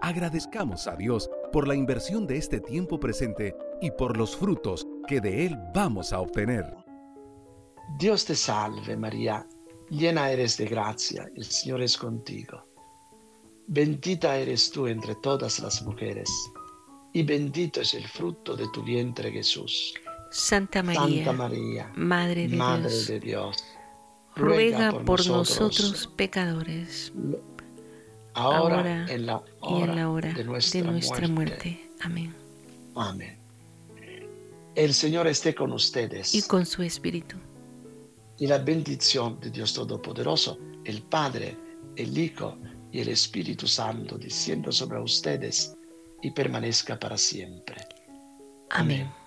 Agradezcamos 0.00 0.86
a 0.86 0.96
Dios 0.96 1.30
por 1.52 1.66
la 1.66 1.74
inversión 1.74 2.26
de 2.26 2.36
este 2.36 2.60
tiempo 2.60 2.98
presente 3.00 3.54
y 3.80 3.90
por 3.92 4.16
los 4.16 4.36
frutos 4.36 4.86
que 5.06 5.20
de 5.20 5.46
Él 5.46 5.56
vamos 5.74 6.12
a 6.12 6.20
obtener. 6.20 6.64
Dios 7.98 8.24
te 8.24 8.34
salve 8.34 8.96
María, 8.96 9.46
llena 9.90 10.30
eres 10.30 10.56
de 10.56 10.66
gracia, 10.66 11.28
el 11.34 11.44
Señor 11.44 11.82
es 11.82 11.96
contigo. 11.96 12.64
Bendita 13.68 14.36
eres 14.36 14.70
tú 14.70 14.86
entre 14.86 15.14
todas 15.16 15.60
las 15.60 15.82
mujeres, 15.82 16.28
y 17.12 17.22
bendito 17.22 17.80
es 17.80 17.94
el 17.94 18.06
fruto 18.06 18.56
de 18.56 18.66
tu 18.72 18.82
vientre 18.82 19.30
Jesús. 19.30 19.94
Santa 20.30 20.82
María, 20.82 21.26
Santa 21.26 21.32
María 21.32 21.92
Madre 21.94 22.48
de 22.48 22.56
Madre 22.56 22.88
Dios. 22.88 23.06
de 23.06 23.20
Dios 23.20 23.64
ruega 24.36 24.92
por, 25.04 25.26
nosotros, 25.26 26.08
pecadores, 26.16 27.12
ahora, 28.34 29.06
en 29.08 29.26
la 29.26 29.36
hora, 29.36 29.78
y 29.78 29.82
en 29.82 29.96
la 29.96 30.10
hora 30.10 30.32
de 30.32 30.44
nuestra, 30.44 30.82
muerte. 30.82 31.28
muerte. 31.28 31.90
Amén. 32.00 32.34
Amén. 32.94 33.38
El 34.74 34.94
Señor 34.94 35.26
esté 35.26 35.54
con 35.54 35.72
ustedes. 35.72 36.34
Y 36.34 36.42
con 36.42 36.64
su 36.64 36.82
Espíritu. 36.82 37.36
Y 38.38 38.46
la 38.46 38.58
bendición 38.58 39.38
de 39.40 39.50
Dios 39.50 39.74
Todopoderoso, 39.74 40.58
el 40.84 41.02
Padre, 41.02 41.56
el 41.96 42.16
Hijo 42.16 42.56
y 42.90 43.00
el 43.00 43.08
Espíritu 43.08 43.66
Santo, 43.66 44.16
descienda 44.16 44.72
sobre 44.72 44.98
ustedes 45.00 45.74
y 46.22 46.30
permanezca 46.30 46.98
para 46.98 47.18
siempre. 47.18 47.86
Amén. 48.70 49.21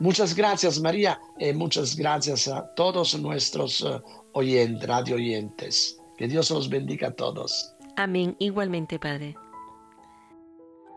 Muchas 0.00 0.34
gracias 0.34 0.80
María 0.80 1.20
y 1.38 1.52
muchas 1.52 1.94
gracias 1.94 2.48
a 2.48 2.74
todos 2.74 3.20
nuestros 3.20 3.82
uh, 3.82 4.00
oyentes, 4.32 4.88
radio 4.88 5.16
oyentes. 5.16 5.98
Que 6.16 6.26
Dios 6.26 6.50
los 6.50 6.70
bendiga 6.70 7.08
a 7.08 7.12
todos. 7.12 7.74
Amén, 7.96 8.34
igualmente 8.38 8.98
Padre. 8.98 9.36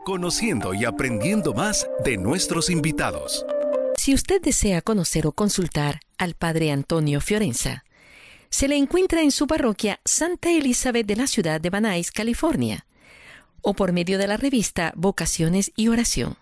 Conociendo 0.05 0.73
y 0.73 0.85
aprendiendo 0.85 1.53
más 1.53 1.85
de 2.05 2.17
nuestros 2.17 2.69
invitados. 2.69 3.45
Si 3.97 4.13
usted 4.13 4.41
desea 4.41 4.81
conocer 4.81 5.27
o 5.27 5.33
consultar 5.33 5.99
al 6.17 6.33
Padre 6.35 6.71
Antonio 6.71 7.19
Fiorenza, 7.19 7.83
se 8.49 8.69
le 8.69 8.77
encuentra 8.77 9.21
en 9.21 9.31
su 9.31 9.47
parroquia 9.47 9.99
Santa 10.05 10.49
Elizabeth 10.49 11.07
de 11.07 11.17
la 11.17 11.27
ciudad 11.27 11.59
de 11.59 11.69
Van 11.69 11.85
California, 12.13 12.85
o 13.61 13.73
por 13.73 13.91
medio 13.91 14.17
de 14.17 14.27
la 14.27 14.37
revista 14.37 14.93
Vocaciones 14.95 15.71
y 15.75 15.89
Oración, 15.89 16.37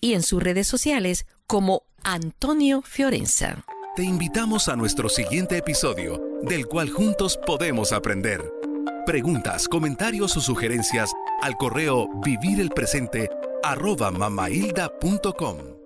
y 0.00 0.14
en 0.14 0.22
sus 0.22 0.42
redes 0.42 0.66
sociales 0.66 1.26
como 1.46 1.82
Antonio 2.04 2.82
Fiorenza. 2.82 3.64
Te 3.96 4.04
invitamos 4.04 4.68
a 4.68 4.76
nuestro 4.76 5.08
siguiente 5.08 5.56
episodio, 5.56 6.20
del 6.42 6.66
cual 6.66 6.88
juntos 6.90 7.38
podemos 7.44 7.92
aprender. 7.92 8.52
Preguntas, 9.04 9.66
comentarios 9.66 10.36
o 10.36 10.40
sugerencias 10.40 11.12
al 11.42 11.56
correo 11.56 12.08
vivirelpresente 12.22 13.28
arroba 13.62 14.10
mamailda.com. 14.10 15.77